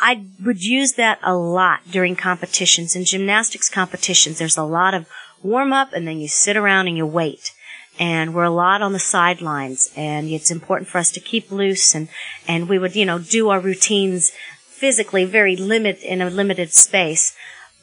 I 0.00 0.24
would 0.44 0.62
use 0.62 0.92
that 0.92 1.18
a 1.22 1.34
lot 1.34 1.80
during 1.90 2.16
competitions. 2.16 2.96
In 2.96 3.04
gymnastics 3.04 3.68
competitions, 3.68 4.38
there's 4.38 4.56
a 4.56 4.62
lot 4.62 4.94
of 4.94 5.06
warm 5.42 5.72
up 5.72 5.92
and 5.92 6.06
then 6.06 6.20
you 6.20 6.28
sit 6.28 6.56
around 6.56 6.88
and 6.88 6.96
you 6.96 7.06
wait. 7.06 7.52
And 8.00 8.32
we're 8.32 8.44
a 8.44 8.50
lot 8.50 8.80
on 8.80 8.92
the 8.92 8.98
sidelines 9.00 9.90
and 9.96 10.28
it's 10.28 10.50
important 10.50 10.88
for 10.88 10.98
us 10.98 11.10
to 11.12 11.20
keep 11.20 11.50
loose 11.50 11.94
and, 11.94 12.08
and 12.46 12.68
we 12.68 12.78
would, 12.78 12.94
you 12.94 13.04
know, 13.04 13.18
do 13.18 13.48
our 13.48 13.60
routines 13.60 14.30
physically 14.68 15.24
very 15.24 15.56
limit 15.56 15.98
in 16.02 16.22
a 16.22 16.30
limited 16.30 16.72
space. 16.72 17.34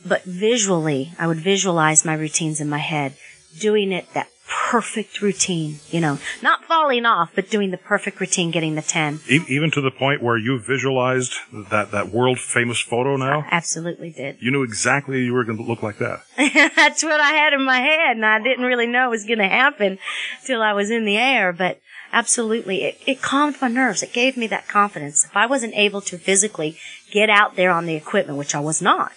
But 0.05 0.23
visually, 0.23 1.13
I 1.17 1.27
would 1.27 1.39
visualize 1.39 2.05
my 2.05 2.13
routines 2.13 2.61
in 2.61 2.69
my 2.69 2.77
head, 2.77 3.15
doing 3.59 3.91
it 3.91 4.13
that 4.13 4.29
perfect 4.47 5.21
routine, 5.21 5.79
you 5.89 5.99
know, 5.99 6.19
not 6.41 6.63
falling 6.65 7.05
off, 7.05 7.31
but 7.33 7.49
doing 7.49 7.71
the 7.71 7.77
perfect 7.77 8.19
routine, 8.19 8.51
getting 8.51 8.75
the 8.75 8.81
10. 8.81 9.21
E- 9.27 9.39
even 9.47 9.71
to 9.71 9.81
the 9.81 9.89
point 9.89 10.21
where 10.21 10.37
you 10.37 10.59
visualized 10.59 11.33
that, 11.71 11.91
that 11.91 12.09
world 12.09 12.39
famous 12.39 12.79
photo 12.79 13.15
now? 13.15 13.45
Absolutely 13.49 14.11
did. 14.11 14.37
You 14.39 14.51
knew 14.51 14.63
exactly 14.63 15.23
you 15.23 15.33
were 15.33 15.43
going 15.43 15.57
to 15.57 15.63
look 15.63 15.81
like 15.81 15.97
that. 15.97 16.21
That's 16.75 17.03
what 17.03 17.19
I 17.19 17.29
had 17.29 17.53
in 17.53 17.63
my 17.63 17.79
head, 17.79 18.17
and 18.17 18.25
I 18.25 18.41
didn't 18.41 18.65
really 18.65 18.87
know 18.87 19.07
it 19.07 19.11
was 19.11 19.25
going 19.25 19.39
to 19.39 19.47
happen 19.47 19.97
till 20.45 20.61
I 20.61 20.73
was 20.73 20.91
in 20.91 21.05
the 21.05 21.17
air. 21.17 21.51
But 21.51 21.79
Absolutely. 22.15 22.83
It, 22.83 23.01
it 23.05 23.21
calmed 23.21 23.57
my 23.61 23.67
nerves. 23.67 24.01
It 24.01 24.13
gave 24.13 24.37
me 24.37 24.47
that 24.47 24.69
confidence. 24.69 25.25
If 25.25 25.35
I 25.35 25.45
wasn't 25.47 25.73
able 25.75 25.99
to 26.01 26.17
physically 26.17 26.77
get 27.11 27.29
out 27.29 27.55
there 27.57 27.71
on 27.71 27.85
the 27.85 27.95
equipment, 27.95 28.37
which 28.37 28.55
I 28.55 28.59
was 28.61 28.81
not, 28.81 29.11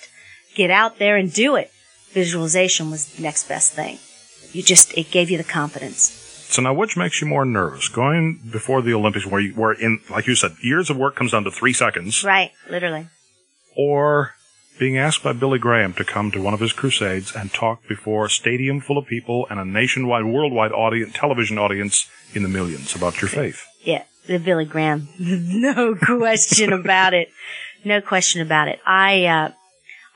get 0.59 0.71
out 0.71 0.99
there 0.99 1.17
and 1.17 1.33
do 1.33 1.55
it, 1.57 1.71
visualization 2.11 2.91
was 2.91 3.07
the 3.15 3.23
next 3.23 3.49
best 3.49 3.73
thing. 3.73 3.99
You 4.53 4.63
just, 4.63 4.93
it 4.99 5.11
gave 5.11 5.31
you 5.31 5.39
the 5.39 5.45
confidence. 5.45 6.03
So 6.51 6.63
now, 6.63 6.75
which 6.75 6.97
makes 6.97 7.21
you 7.21 7.27
more 7.29 7.45
nervous? 7.45 7.89
Going 7.89 8.41
before 8.51 8.83
the 8.83 8.93
Olympics, 8.95 9.25
where 9.27 9.41
you 9.41 9.55
were 9.55 9.73
in, 9.73 10.01
like 10.11 10.27
you 10.27 10.35
said, 10.35 10.53
years 10.63 10.91
of 10.91 10.97
work 10.97 11.15
comes 11.15 11.33
down 11.33 11.45
to 11.45 11.51
three 11.51 11.73
seconds, 11.73 12.25
Right. 12.25 12.51
Literally. 12.69 13.07
or 13.77 14.35
being 14.79 14.97
asked 14.97 15.23
by 15.23 15.33
Billy 15.33 15.59
Graham 15.59 15.93
to 15.95 16.05
come 16.05 16.31
to 16.33 16.41
one 16.41 16.55
of 16.55 16.61
his 16.61 16.73
crusades 16.73 17.35
and 17.35 17.53
talk 17.53 17.87
before 17.89 18.27
a 18.27 18.31
stadium 18.31 18.81
full 18.81 18.97
of 18.99 19.07
people 19.07 19.47
and 19.51 19.59
a 19.61 19.65
nationwide, 19.65 20.25
worldwide 20.25 20.73
audience, 20.73 21.13
television 21.15 21.59
audience 21.59 22.09
in 22.35 22.43
the 22.43 22.49
millions 22.49 22.95
about 22.97 23.21
your 23.21 23.29
faith. 23.29 23.65
Yeah, 23.85 24.05
the 24.27 24.39
Billy 24.39 24.65
Graham. 24.65 25.09
no 25.19 25.95
question 25.97 26.73
about 26.73 27.13
it. 27.13 27.29
No 27.85 28.01
question 28.01 28.41
about 28.41 28.69
it. 28.69 28.81
I, 28.87 29.27
uh, 29.27 29.51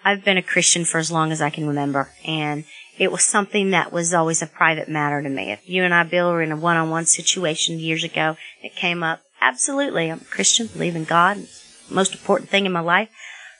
I've 0.04 0.24
been 0.24 0.36
a 0.36 0.42
Christian 0.42 0.84
for 0.84 0.98
as 0.98 1.10
long 1.10 1.32
as 1.32 1.40
I 1.40 1.50
can 1.50 1.66
remember, 1.66 2.10
and 2.24 2.64
it 2.98 3.12
was 3.12 3.24
something 3.24 3.70
that 3.70 3.92
was 3.92 4.12
always 4.12 4.42
a 4.42 4.46
private 4.46 4.88
matter 4.88 5.22
to 5.22 5.28
me. 5.28 5.52
If 5.52 5.68
you 5.68 5.84
and 5.84 5.94
I, 5.94 6.02
Bill, 6.04 6.30
were 6.30 6.42
in 6.42 6.52
a 6.52 6.56
one-on-one 6.56 7.06
situation 7.06 7.78
years 7.78 8.04
ago, 8.04 8.36
it 8.62 8.74
came 8.74 9.02
up. 9.02 9.22
Absolutely, 9.40 10.10
I'm 10.10 10.20
a 10.20 10.24
Christian, 10.24 10.66
believe 10.68 10.96
in 10.96 11.04
God, 11.04 11.46
most 11.90 12.12
important 12.12 12.50
thing 12.50 12.66
in 12.66 12.72
my 12.72 12.80
life, 12.80 13.08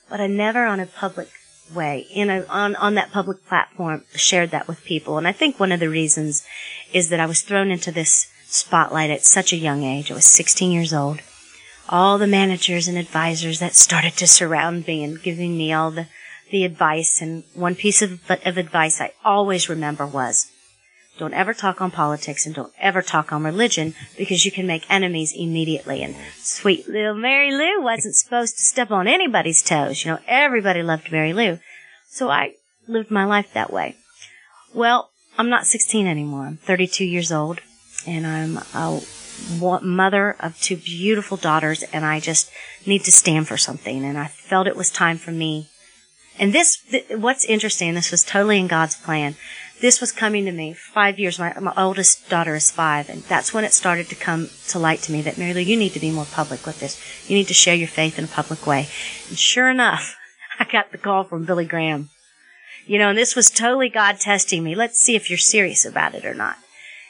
but 0.08 0.20
I 0.20 0.26
never 0.26 0.64
on 0.64 0.80
a 0.80 0.86
public 0.86 1.28
way, 1.74 2.06
in 2.12 2.28
a, 2.28 2.44
on, 2.48 2.76
on 2.76 2.94
that 2.94 3.12
public 3.12 3.46
platform, 3.46 4.04
shared 4.14 4.50
that 4.50 4.68
with 4.68 4.84
people. 4.84 5.18
And 5.18 5.26
I 5.26 5.32
think 5.32 5.58
one 5.58 5.72
of 5.72 5.80
the 5.80 5.88
reasons 5.88 6.44
is 6.92 7.08
that 7.08 7.20
I 7.20 7.26
was 7.26 7.42
thrown 7.42 7.70
into 7.70 7.90
this 7.90 8.28
spotlight 8.46 9.10
at 9.10 9.24
such 9.24 9.52
a 9.52 9.56
young 9.56 9.82
age. 9.82 10.10
I 10.10 10.14
was 10.14 10.26
16 10.26 10.70
years 10.70 10.92
old. 10.92 11.20
All 11.88 12.18
the 12.18 12.26
managers 12.26 12.88
and 12.88 12.98
advisors 12.98 13.58
that 13.58 13.74
started 13.74 14.16
to 14.18 14.26
surround 14.26 14.86
me 14.86 15.02
and 15.02 15.22
giving 15.22 15.56
me 15.56 15.72
all 15.72 15.90
the, 15.90 16.06
the 16.52 16.64
advice. 16.64 17.20
And 17.20 17.42
one 17.54 17.74
piece 17.74 18.00
of, 18.02 18.20
of 18.30 18.56
advice 18.56 19.00
I 19.00 19.12
always 19.24 19.68
remember 19.68 20.06
was, 20.06 20.52
don't 21.18 21.34
ever 21.34 21.52
talk 21.52 21.80
on 21.80 21.90
politics 21.90 22.46
and 22.46 22.54
don't 22.54 22.72
ever 22.78 23.02
talk 23.02 23.32
on 23.32 23.44
religion 23.44 23.94
because 24.16 24.44
you 24.44 24.52
can 24.52 24.66
make 24.66 24.86
enemies 24.88 25.34
immediately. 25.36 26.02
And 26.02 26.14
sweet 26.38 26.88
little 26.88 27.14
Mary 27.14 27.52
Lou 27.52 27.82
wasn't 27.82 28.14
supposed 28.16 28.56
to 28.56 28.62
step 28.62 28.90
on 28.90 29.06
anybody's 29.08 29.62
toes. 29.62 30.04
You 30.04 30.12
know, 30.12 30.18
everybody 30.26 30.82
loved 30.82 31.12
Mary 31.12 31.32
Lou. 31.32 31.58
So 32.08 32.30
I 32.30 32.54
lived 32.86 33.10
my 33.10 33.24
life 33.24 33.52
that 33.52 33.72
way. 33.72 33.96
Well, 34.72 35.10
I'm 35.36 35.50
not 35.50 35.66
16 35.66 36.06
anymore. 36.06 36.46
I'm 36.46 36.56
32 36.56 37.04
years 37.04 37.30
old 37.30 37.60
and 38.06 38.26
I'm 38.26 38.58
a 38.74 39.00
mother 39.82 40.36
of 40.40 40.60
two 40.60 40.76
beautiful 40.76 41.36
daughters 41.36 41.82
and 41.84 42.04
I 42.04 42.20
just 42.20 42.50
need 42.86 43.04
to 43.04 43.12
stand 43.12 43.48
for 43.48 43.56
something. 43.56 44.04
And 44.04 44.18
I 44.18 44.28
felt 44.28 44.66
it 44.66 44.76
was 44.76 44.90
time 44.90 45.18
for 45.18 45.30
me. 45.30 45.68
And 46.38 46.52
this, 46.52 46.78
th- 46.90 47.06
what's 47.10 47.44
interesting, 47.44 47.94
this 47.94 48.10
was 48.10 48.24
totally 48.24 48.58
in 48.58 48.66
God's 48.66 48.96
plan. 48.96 49.36
This 49.80 50.00
was 50.00 50.12
coming 50.12 50.44
to 50.44 50.52
me 50.52 50.74
five 50.74 51.18
years. 51.18 51.38
My, 51.38 51.58
my 51.58 51.72
oldest 51.76 52.28
daughter 52.28 52.54
is 52.54 52.70
five, 52.70 53.08
and 53.08 53.22
that's 53.24 53.52
when 53.52 53.64
it 53.64 53.72
started 53.72 54.08
to 54.08 54.14
come 54.14 54.48
to 54.68 54.78
light 54.78 55.00
to 55.02 55.12
me 55.12 55.22
that 55.22 55.38
Mary 55.38 55.54
Lou, 55.54 55.60
you 55.60 55.76
need 55.76 55.92
to 55.94 56.00
be 56.00 56.10
more 56.10 56.24
public 56.24 56.64
with 56.64 56.78
this. 56.78 57.00
You 57.28 57.36
need 57.36 57.48
to 57.48 57.54
share 57.54 57.74
your 57.74 57.88
faith 57.88 58.18
in 58.18 58.24
a 58.24 58.28
public 58.28 58.66
way. 58.66 58.88
And 59.28 59.38
sure 59.38 59.68
enough, 59.68 60.16
I 60.58 60.64
got 60.64 60.92
the 60.92 60.98
call 60.98 61.24
from 61.24 61.44
Billy 61.44 61.64
Graham. 61.64 62.10
You 62.86 62.98
know, 62.98 63.10
and 63.10 63.18
this 63.18 63.36
was 63.36 63.50
totally 63.50 63.88
God 63.88 64.18
testing 64.18 64.62
me. 64.64 64.74
Let's 64.74 64.98
see 64.98 65.16
if 65.16 65.30
you're 65.30 65.38
serious 65.38 65.84
about 65.84 66.14
it 66.14 66.24
or 66.24 66.34
not. 66.34 66.56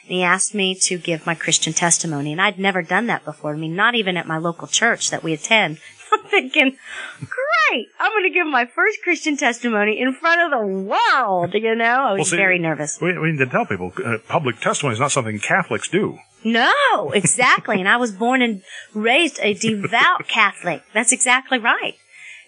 And 0.03 0.11
he 0.11 0.23
asked 0.23 0.53
me 0.53 0.75
to 0.75 0.97
give 0.97 1.25
my 1.25 1.35
Christian 1.35 1.73
testimony, 1.73 2.31
and 2.31 2.41
I'd 2.41 2.59
never 2.59 2.81
done 2.81 3.07
that 3.07 3.23
before. 3.23 3.53
I 3.53 3.57
mean, 3.57 3.75
not 3.75 3.95
even 3.95 4.17
at 4.17 4.27
my 4.27 4.37
local 4.37 4.67
church 4.67 5.09
that 5.11 5.23
we 5.23 5.33
attend. 5.33 5.77
I'm 6.13 6.23
thinking, 6.29 6.77
great, 7.19 7.87
I'm 7.99 8.11
going 8.11 8.23
to 8.23 8.29
give 8.33 8.47
my 8.47 8.65
first 8.65 9.01
Christian 9.03 9.37
testimony 9.37 9.99
in 9.99 10.13
front 10.13 10.41
of 10.41 10.59
the 10.59 10.65
world. 10.65 11.53
You 11.53 11.75
know, 11.75 11.85
I 11.85 12.11
was 12.11 12.19
Well, 12.19 12.25
see, 12.25 12.37
very 12.37 12.59
nervous. 12.59 12.99
We, 13.01 13.17
we 13.17 13.31
need 13.31 13.39
to 13.39 13.47
tell 13.47 13.65
people 13.65 13.93
uh, 14.03 14.17
public 14.27 14.59
testimony 14.59 14.93
is 14.93 14.99
not 14.99 15.11
something 15.11 15.39
Catholics 15.39 15.87
do. 15.87 16.19
No, 16.43 17.11
exactly. 17.13 17.79
and 17.79 17.87
I 17.87 17.97
was 17.97 18.11
born 18.11 18.41
and 18.41 18.61
raised 18.93 19.39
a 19.41 19.53
devout 19.53 20.27
Catholic. 20.27 20.83
That's 20.93 21.11
exactly 21.11 21.57
right. 21.57 21.95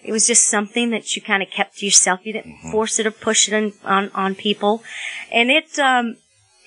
It 0.04 0.12
was 0.12 0.26
just 0.26 0.46
something 0.46 0.90
that 0.90 1.16
you 1.16 1.22
kind 1.22 1.42
of 1.42 1.50
kept 1.50 1.78
to 1.78 1.84
yourself. 1.84 2.20
You 2.24 2.32
didn't 2.34 2.70
force 2.70 2.98
it 2.98 3.06
or 3.06 3.10
push 3.10 3.48
it 3.48 3.54
on, 3.54 3.72
on, 3.84 4.10
on 4.14 4.34
people. 4.34 4.84
And 5.32 5.50
it, 5.50 5.78
um, 5.78 6.18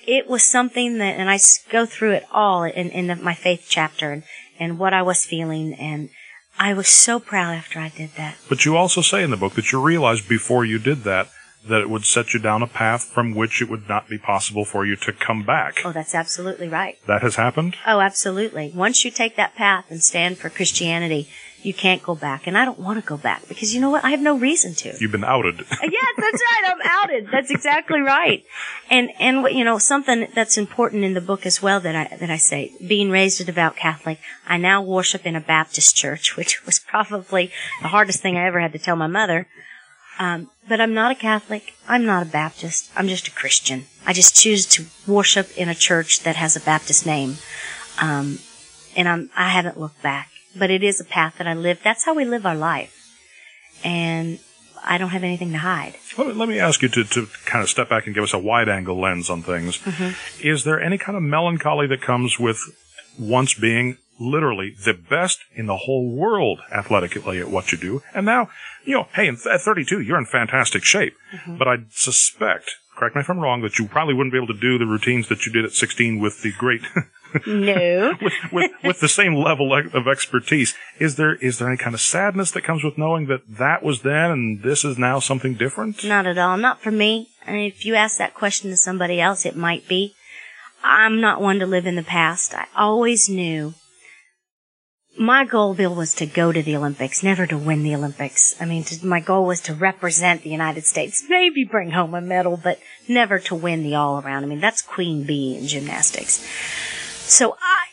it 0.06 0.28
was 0.28 0.42
something 0.42 0.98
that, 0.98 1.16
and 1.18 1.30
I 1.30 1.38
go 1.70 1.86
through 1.86 2.12
it 2.12 2.24
all 2.32 2.64
in, 2.64 2.90
in 2.90 3.06
the, 3.06 3.16
my 3.16 3.32
faith 3.34 3.66
chapter 3.68 4.12
and, 4.12 4.24
and 4.58 4.78
what 4.78 4.92
I 4.92 5.02
was 5.02 5.24
feeling. 5.24 5.72
And 5.74 6.10
I 6.60 6.74
was 6.74 6.88
so 6.88 7.18
proud 7.18 7.54
after 7.54 7.80
I 7.80 7.88
did 7.88 8.10
that. 8.18 8.36
But 8.50 8.66
you 8.66 8.76
also 8.76 9.00
say 9.00 9.22
in 9.22 9.30
the 9.30 9.38
book 9.38 9.54
that 9.54 9.72
you 9.72 9.80
realized 9.80 10.28
before 10.28 10.66
you 10.66 10.78
did 10.78 11.04
that 11.04 11.30
that 11.66 11.80
it 11.80 11.88
would 11.90 12.04
set 12.04 12.34
you 12.34 12.40
down 12.40 12.62
a 12.62 12.66
path 12.66 13.04
from 13.04 13.34
which 13.34 13.60
it 13.62 13.70
would 13.70 13.88
not 13.88 14.08
be 14.08 14.18
possible 14.18 14.64
for 14.64 14.84
you 14.84 14.96
to 14.96 15.12
come 15.12 15.42
back. 15.42 15.80
Oh, 15.84 15.92
that's 15.92 16.14
absolutely 16.14 16.68
right. 16.68 16.98
That 17.06 17.22
has 17.22 17.36
happened? 17.36 17.76
Oh, 17.86 18.00
absolutely. 18.00 18.72
Once 18.74 19.04
you 19.04 19.10
take 19.10 19.36
that 19.36 19.54
path 19.54 19.86
and 19.90 20.02
stand 20.02 20.38
for 20.38 20.48
Christianity, 20.50 21.28
you 21.62 21.74
can't 21.74 22.02
go 22.02 22.14
back. 22.14 22.46
And 22.46 22.56
I 22.56 22.64
don't 22.64 22.78
want 22.78 23.00
to 23.00 23.06
go 23.06 23.16
back 23.16 23.46
because 23.48 23.74
you 23.74 23.80
know 23.80 23.90
what? 23.90 24.04
I 24.04 24.10
have 24.10 24.20
no 24.20 24.36
reason 24.36 24.74
to. 24.74 24.96
You've 25.00 25.12
been 25.12 25.24
outed. 25.24 25.58
yes, 25.70 26.14
that's 26.16 26.42
right. 26.42 26.62
I'm 26.66 26.80
outed. 26.82 27.28
That's 27.30 27.50
exactly 27.50 28.00
right. 28.00 28.44
And 28.90 29.10
and 29.18 29.42
what 29.42 29.54
you 29.54 29.64
know, 29.64 29.78
something 29.78 30.28
that's 30.34 30.56
important 30.56 31.04
in 31.04 31.14
the 31.14 31.20
book 31.20 31.46
as 31.46 31.62
well 31.62 31.80
that 31.80 31.94
I 31.94 32.16
that 32.16 32.30
I 32.30 32.36
say, 32.36 32.72
being 32.86 33.10
raised 33.10 33.40
a 33.40 33.44
devout 33.44 33.76
Catholic, 33.76 34.18
I 34.46 34.56
now 34.56 34.82
worship 34.82 35.26
in 35.26 35.36
a 35.36 35.40
Baptist 35.40 35.96
church, 35.96 36.36
which 36.36 36.64
was 36.66 36.78
probably 36.78 37.50
the 37.82 37.88
hardest 37.88 38.20
thing 38.20 38.36
I 38.36 38.46
ever 38.46 38.60
had 38.60 38.72
to 38.72 38.78
tell 38.78 38.96
my 38.96 39.06
mother. 39.06 39.46
Um, 40.18 40.50
but 40.68 40.82
I'm 40.82 40.92
not 40.92 41.10
a 41.10 41.14
Catholic. 41.14 41.72
I'm 41.88 42.04
not 42.04 42.22
a 42.22 42.26
Baptist. 42.26 42.90
I'm 42.94 43.08
just 43.08 43.26
a 43.26 43.30
Christian. 43.30 43.86
I 44.06 44.12
just 44.12 44.36
choose 44.36 44.66
to 44.66 44.84
worship 45.06 45.48
in 45.56 45.70
a 45.70 45.74
church 45.74 46.20
that 46.24 46.36
has 46.36 46.56
a 46.56 46.60
Baptist 46.60 47.06
name. 47.06 47.36
Um, 48.00 48.38
and 48.96 49.08
I'm 49.08 49.30
I 49.36 49.48
haven't 49.48 49.80
looked 49.80 50.02
back. 50.02 50.28
But 50.56 50.70
it 50.70 50.82
is 50.82 51.00
a 51.00 51.04
path 51.04 51.36
that 51.38 51.46
I 51.46 51.54
live. 51.54 51.80
That's 51.82 52.04
how 52.04 52.14
we 52.14 52.24
live 52.24 52.44
our 52.44 52.56
life. 52.56 52.96
And 53.84 54.40
I 54.84 54.98
don't 54.98 55.10
have 55.10 55.22
anything 55.24 55.52
to 55.52 55.58
hide. 55.58 55.94
Let 56.16 56.28
me, 56.28 56.32
let 56.32 56.48
me 56.48 56.58
ask 56.58 56.82
you 56.82 56.88
to, 56.88 57.04
to 57.04 57.26
kind 57.44 57.62
of 57.62 57.68
step 57.68 57.88
back 57.88 58.06
and 58.06 58.14
give 58.14 58.24
us 58.24 58.32
a 58.32 58.38
wide 58.38 58.68
angle 58.68 58.98
lens 58.98 59.30
on 59.30 59.42
things. 59.42 59.78
Mm-hmm. 59.78 60.46
Is 60.46 60.64
there 60.64 60.80
any 60.80 60.98
kind 60.98 61.16
of 61.16 61.22
melancholy 61.22 61.86
that 61.88 62.02
comes 62.02 62.38
with 62.38 62.58
once 63.18 63.54
being 63.54 63.98
literally 64.18 64.74
the 64.84 64.94
best 64.94 65.40
in 65.54 65.66
the 65.66 65.76
whole 65.76 66.14
world 66.14 66.60
athletically 66.72 67.40
at 67.40 67.48
what 67.48 67.72
you 67.72 67.78
do? 67.78 68.02
And 68.14 68.26
now, 68.26 68.50
you 68.84 68.94
know, 68.94 69.08
hey, 69.14 69.28
in 69.28 69.36
th- 69.36 69.46
at 69.46 69.60
32, 69.60 70.00
you're 70.00 70.18
in 70.18 70.26
fantastic 70.26 70.84
shape. 70.84 71.14
Mm-hmm. 71.34 71.58
But 71.58 71.68
I 71.68 71.76
suspect, 71.90 72.76
correct 72.96 73.14
me 73.14 73.20
if 73.20 73.30
I'm 73.30 73.38
wrong, 73.38 73.62
that 73.62 73.78
you 73.78 73.86
probably 73.86 74.14
wouldn't 74.14 74.32
be 74.32 74.38
able 74.38 74.54
to 74.54 74.60
do 74.60 74.78
the 74.78 74.86
routines 74.86 75.28
that 75.28 75.46
you 75.46 75.52
did 75.52 75.64
at 75.64 75.72
16 75.72 76.20
with 76.20 76.42
the 76.42 76.52
great, 76.52 76.82
No. 77.46 78.14
with, 78.22 78.32
with, 78.52 78.70
with 78.82 79.00
the 79.00 79.08
same 79.08 79.34
level 79.34 79.74
of 79.74 80.06
expertise. 80.08 80.74
Is 80.98 81.16
there, 81.16 81.34
is 81.36 81.58
there 81.58 81.68
any 81.68 81.76
kind 81.76 81.94
of 81.94 82.00
sadness 82.00 82.50
that 82.52 82.62
comes 82.62 82.84
with 82.84 82.98
knowing 82.98 83.26
that 83.26 83.42
that 83.48 83.82
was 83.82 84.02
then 84.02 84.30
and 84.30 84.62
this 84.62 84.84
is 84.84 84.98
now 84.98 85.18
something 85.18 85.54
different? 85.54 86.04
Not 86.04 86.26
at 86.26 86.38
all. 86.38 86.56
Not 86.56 86.80
for 86.80 86.90
me. 86.90 87.28
And 87.46 87.56
if 87.56 87.84
you 87.84 87.94
ask 87.94 88.18
that 88.18 88.34
question 88.34 88.70
to 88.70 88.76
somebody 88.76 89.20
else, 89.20 89.46
it 89.46 89.56
might 89.56 89.88
be. 89.88 90.14
I'm 90.82 91.20
not 91.20 91.40
one 91.40 91.58
to 91.58 91.66
live 91.66 91.86
in 91.86 91.96
the 91.96 92.02
past. 92.02 92.54
I 92.54 92.66
always 92.74 93.28
knew 93.28 93.74
my 95.18 95.44
goal, 95.44 95.74
Bill, 95.74 95.94
was 95.94 96.14
to 96.14 96.26
go 96.26 96.52
to 96.52 96.62
the 96.62 96.76
Olympics, 96.76 97.22
never 97.22 97.46
to 97.46 97.58
win 97.58 97.82
the 97.82 97.94
Olympics. 97.94 98.54
I 98.60 98.64
mean, 98.64 98.84
to, 98.84 99.06
my 99.06 99.20
goal 99.20 99.44
was 99.44 99.60
to 99.62 99.74
represent 99.74 100.42
the 100.42 100.50
United 100.50 100.86
States, 100.86 101.24
maybe 101.28 101.64
bring 101.64 101.90
home 101.90 102.14
a 102.14 102.20
medal, 102.20 102.56
but 102.56 102.78
never 103.08 103.38
to 103.40 103.54
win 103.54 103.82
the 103.82 103.96
all 103.96 104.20
around. 104.20 104.44
I 104.44 104.46
mean, 104.46 104.60
that's 104.60 104.82
queen 104.82 105.24
bee 105.24 105.58
in 105.58 105.66
gymnastics. 105.66 106.46
So 107.30 107.56
I, 107.62 107.86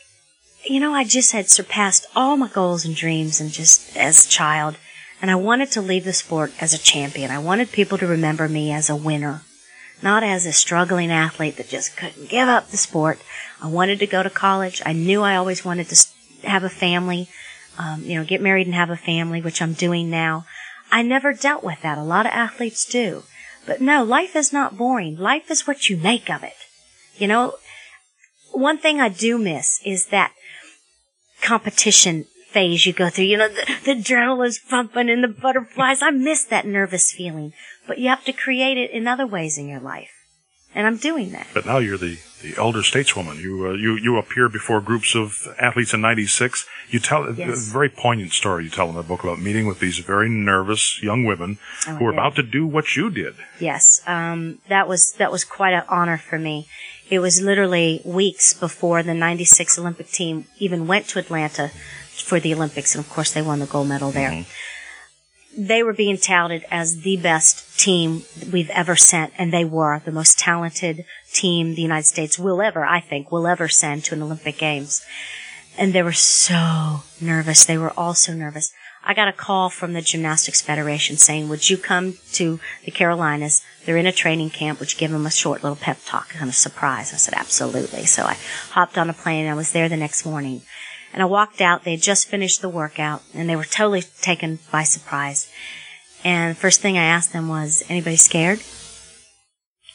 you 0.65 0.79
know, 0.79 0.95
I 0.95 1.03
just 1.03 1.31
had 1.31 1.47
surpassed 1.47 2.07
all 2.15 2.37
my 2.37 2.47
goals 2.47 2.85
and 2.85 2.95
dreams 2.95 3.39
and 3.39 3.51
just 3.51 3.95
as 3.95 4.25
a 4.25 4.29
child. 4.29 4.77
And 5.21 5.29
I 5.29 5.35
wanted 5.35 5.71
to 5.71 5.81
leave 5.81 6.05
the 6.05 6.13
sport 6.13 6.53
as 6.59 6.73
a 6.73 6.79
champion. 6.79 7.29
I 7.29 7.37
wanted 7.37 7.71
people 7.71 7.99
to 7.99 8.07
remember 8.07 8.49
me 8.49 8.71
as 8.71 8.89
a 8.89 8.95
winner, 8.95 9.43
not 10.01 10.23
as 10.23 10.47
a 10.47 10.51
struggling 10.51 11.11
athlete 11.11 11.57
that 11.57 11.69
just 11.69 11.95
couldn't 11.95 12.29
give 12.29 12.47
up 12.47 12.69
the 12.69 12.77
sport. 12.77 13.19
I 13.61 13.67
wanted 13.67 13.99
to 13.99 14.07
go 14.07 14.23
to 14.23 14.29
college. 14.31 14.81
I 14.83 14.93
knew 14.93 15.21
I 15.21 15.35
always 15.35 15.63
wanted 15.63 15.89
to 15.89 16.07
have 16.47 16.63
a 16.63 16.69
family, 16.69 17.29
um, 17.77 18.03
you 18.03 18.15
know, 18.15 18.25
get 18.25 18.41
married 18.41 18.65
and 18.65 18.75
have 18.75 18.89
a 18.89 18.97
family, 18.97 19.39
which 19.39 19.61
I'm 19.61 19.73
doing 19.73 20.09
now. 20.09 20.45
I 20.91 21.03
never 21.03 21.31
dealt 21.31 21.63
with 21.63 21.81
that. 21.83 21.99
A 21.99 22.03
lot 22.03 22.25
of 22.25 22.31
athletes 22.31 22.85
do. 22.85 23.21
But 23.67 23.81
no, 23.81 24.03
life 24.03 24.35
is 24.35 24.51
not 24.51 24.77
boring. 24.77 25.15
Life 25.15 25.51
is 25.51 25.67
what 25.67 25.89
you 25.89 25.97
make 25.97 26.27
of 26.27 26.43
it. 26.43 26.55
You 27.17 27.27
know, 27.27 27.53
one 28.57 28.77
thing 28.77 28.99
I 28.99 29.09
do 29.09 29.37
miss 29.37 29.79
is 29.85 30.07
that 30.07 30.31
competition 31.41 32.25
phase 32.49 32.85
you 32.85 32.93
go 32.93 33.09
through. 33.09 33.25
You 33.25 33.37
know, 33.37 33.49
the, 33.49 33.65
the 33.85 33.91
adrenaline's 34.01 34.59
pumping 34.59 35.09
and 35.09 35.23
the 35.23 35.27
butterflies. 35.27 36.01
I 36.01 36.11
miss 36.11 36.43
that 36.45 36.65
nervous 36.65 37.11
feeling. 37.11 37.53
But 37.87 37.99
you 37.99 38.09
have 38.09 38.25
to 38.25 38.33
create 38.33 38.77
it 38.77 38.91
in 38.91 39.07
other 39.07 39.27
ways 39.27 39.57
in 39.57 39.67
your 39.67 39.79
life. 39.79 40.09
And 40.75 40.85
I'm 40.85 40.97
doing 40.97 41.31
that. 41.31 41.47
But 41.53 41.65
now 41.65 41.77
you're 41.77 41.97
the 41.97 42.17
the 42.43 42.53
elder 42.55 42.81
stateswoman. 42.81 43.41
You 43.41 43.67
uh, 43.67 43.71
you 43.73 43.95
you 43.95 44.17
appear 44.17 44.47
before 44.47 44.79
groups 44.79 45.15
of 45.15 45.47
athletes 45.59 45.93
in 45.93 46.01
'96. 46.01 46.67
You 46.89 46.99
tell 46.99 47.33
Yes. 47.33 47.67
a 47.69 47.71
very 47.73 47.89
poignant 47.89 48.33
story. 48.33 48.65
You 48.65 48.69
tell 48.69 48.89
in 48.89 48.95
the 48.95 49.01
book 49.01 49.23
about 49.23 49.39
meeting 49.39 49.65
with 49.65 49.79
these 49.79 49.97
very 49.99 50.29
nervous 50.29 51.01
young 51.01 51.23
women 51.23 51.57
Oh, 51.87 51.95
who 51.95 52.05
were 52.05 52.13
yeah. 52.13 52.19
about 52.19 52.35
to 52.35 52.43
do 52.43 52.67
what 52.67 52.95
you 52.95 53.09
did. 53.09 53.35
Yes, 53.59 54.01
um, 54.05 54.59
that 54.69 54.87
was 54.87 55.13
that 55.13 55.31
was 55.31 55.43
quite 55.45 55.73
an 55.73 55.83
honor 55.89 56.17
for 56.17 56.37
me. 56.37 56.67
It 57.09 57.19
was 57.19 57.41
literally 57.41 58.01
weeks 58.03 58.53
before 58.53 59.01
the 59.03 59.13
'96 59.13 59.79
Olympic 59.79 60.09
team 60.09 60.45
even 60.59 60.87
went 60.87 61.07
to 61.09 61.19
Atlanta 61.19 61.69
for 62.09 62.39
the 62.39 62.53
Olympics, 62.53 62.95
and 62.95 63.03
of 63.03 63.09
course 63.09 63.31
they 63.31 63.41
won 63.41 63.59
the 63.59 63.65
gold 63.65 63.87
medal 63.87 64.11
there. 64.11 64.31
Mm-hmm. 64.31 65.65
They 65.65 65.81
were 65.81 65.93
being 65.93 66.17
touted 66.17 66.65
as 66.69 67.01
the 67.01 67.17
best 67.17 67.79
team 67.79 68.23
we've 68.51 68.69
ever 68.69 68.95
sent, 68.95 69.33
and 69.37 69.51
they 69.51 69.65
were 69.65 70.01
the 70.05 70.11
most 70.11 70.37
talented 70.37 71.05
team 71.33 71.73
the 71.73 71.81
United 71.81 72.05
States 72.05 72.37
will 72.37 72.61
ever, 72.61 72.85
I 72.85 72.99
think, 72.99 73.31
will 73.31 73.47
ever 73.47 73.67
send 73.67 74.03
to 74.05 74.15
an 74.15 74.21
Olympic 74.21 74.57
Games. 74.57 75.03
And 75.77 75.93
they 75.93 76.03
were 76.03 76.11
so 76.11 77.03
nervous. 77.21 77.65
They 77.65 77.77
were 77.77 77.93
all 77.97 78.13
so 78.13 78.33
nervous. 78.33 78.71
I 79.09 79.13
got 79.13 79.29
a 79.29 79.33
call 79.33 79.69
from 79.69 79.93
the 79.93 80.01
Gymnastics 80.01 80.61
Federation 80.61 81.15
saying, 81.15 81.47
would 81.47 81.69
you 81.69 81.77
come 81.77 82.15
to 82.33 82.59
the 82.83 82.91
Carolinas? 82.91 83.63
They're 83.85 83.95
in 83.95 84.05
a 84.05 84.11
training 84.11 84.49
camp. 84.49 84.81
Would 84.81 84.91
you 84.91 84.99
give 84.99 85.11
them 85.11 85.25
a 85.25 85.31
short 85.31 85.63
little 85.63 85.77
pep 85.77 85.99
talk, 86.05 86.27
kind 86.31 86.49
of 86.49 86.55
surprise? 86.55 87.13
I 87.13 87.15
said, 87.15 87.33
absolutely. 87.33 88.05
So 88.05 88.23
I 88.23 88.35
hopped 88.71 88.97
on 88.97 89.09
a 89.09 89.13
plane 89.13 89.45
and 89.45 89.49
I 89.49 89.55
was 89.55 89.71
there 89.71 89.87
the 89.87 89.95
next 89.95 90.25
morning. 90.25 90.61
And 91.13 91.21
I 91.23 91.25
walked 91.25 91.61
out. 91.61 91.85
They 91.85 91.91
had 91.91 92.01
just 92.01 92.27
finished 92.27 92.61
the 92.61 92.67
workout 92.67 93.23
and 93.33 93.49
they 93.49 93.55
were 93.55 93.63
totally 93.63 94.01
taken 94.01 94.59
by 94.73 94.83
surprise. 94.83 95.49
And 96.25 96.53
the 96.53 96.59
first 96.59 96.81
thing 96.81 96.97
I 96.97 97.05
asked 97.05 97.31
them 97.31 97.47
was, 97.47 97.85
anybody 97.87 98.17
scared? 98.17 98.59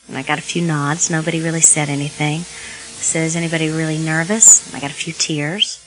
And 0.09 0.17
I 0.17 0.23
got 0.23 0.39
a 0.39 0.43
few 0.43 0.63
nods. 0.63 1.11
Nobody 1.11 1.43
really 1.43 1.61
said 1.61 1.91
anything. 1.91 2.41
I 2.41 3.05
said, 3.05 3.27
is 3.27 3.37
anybody 3.37 3.69
really 3.69 3.99
nervous? 3.99 4.67
And 4.67 4.75
I 4.75 4.81
got 4.81 4.91
a 4.91 4.95
few 4.95 5.13
tears 5.13 5.82